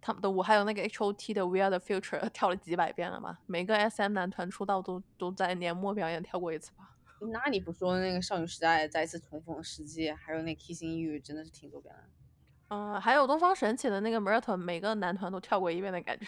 [0.00, 3.38] 他们的舞，还有那个 H O T 的 We Are the Future，跳了几百遍了吧？
[3.46, 6.90] 每个 S M 男团出道都都在年末表演跳过一次吧？
[7.32, 12.02] 那你不说那个少女时代再次重逢的世界，还有那 Kissing You，真的是挺多遍了。
[12.68, 16.26] 嗯、还有东方神起的那个 Marathon，每个男团都跳过一遍的感觉，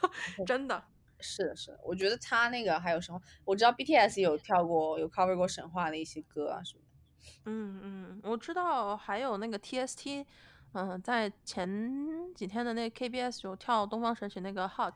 [0.46, 0.82] 真的。
[1.20, 7.30] 是的，是的，我觉得他那个还有什么，我知道 BTS 有跳过，有 cover 过神话的一些歌啊什么的。
[7.44, 10.24] 嗯嗯，我知道还有那个 TST，
[10.72, 14.94] 嗯、在前几天的那个 KBS 有跳东方神起那个 Hug，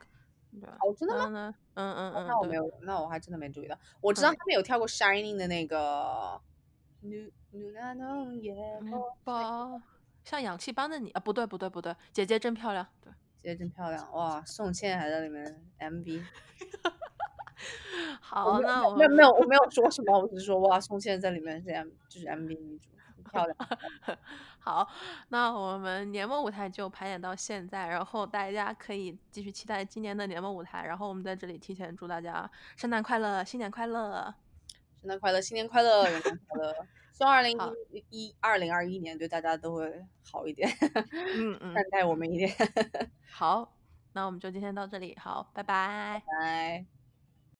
[0.52, 0.76] 对吧？
[0.80, 1.54] 哦真的？
[1.74, 3.78] 嗯嗯嗯，对那我没有，那我还真的没注意到。
[4.00, 6.40] 我知道嗯他们有跳过 Shining 的那个
[10.24, 13.12] 像氧气般的你啊，不对不对不对，姐姐真漂亮，对。
[13.44, 14.42] 姐姐真漂亮哇！
[14.46, 15.44] 宋茜还在里面
[15.78, 16.22] MV。
[18.30, 23.56] 我好，那我没有没有，我没有说什么，我只是说哇，宋茜在里面是 M 就是 MV 女主，很漂亮。
[24.60, 24.88] 好，
[25.28, 34.34] 那我们年末舞台就排演到现在，然后大家可以继续期待今年的年末舞台，然后我们在这里提前祝大家圣诞快乐，新年快乐。
[35.04, 36.74] 圣诞快乐，新年快乐，元旦快乐！
[37.12, 37.54] 希望二零
[38.08, 40.02] 一二零二一年对大家都会
[40.32, 40.66] 好一点，
[41.36, 42.50] 嗯 嗯，善待我们一点。
[43.30, 43.76] 好，
[44.14, 46.22] 那我们就今天到这里，好，拜拜。
[46.26, 46.93] 拜。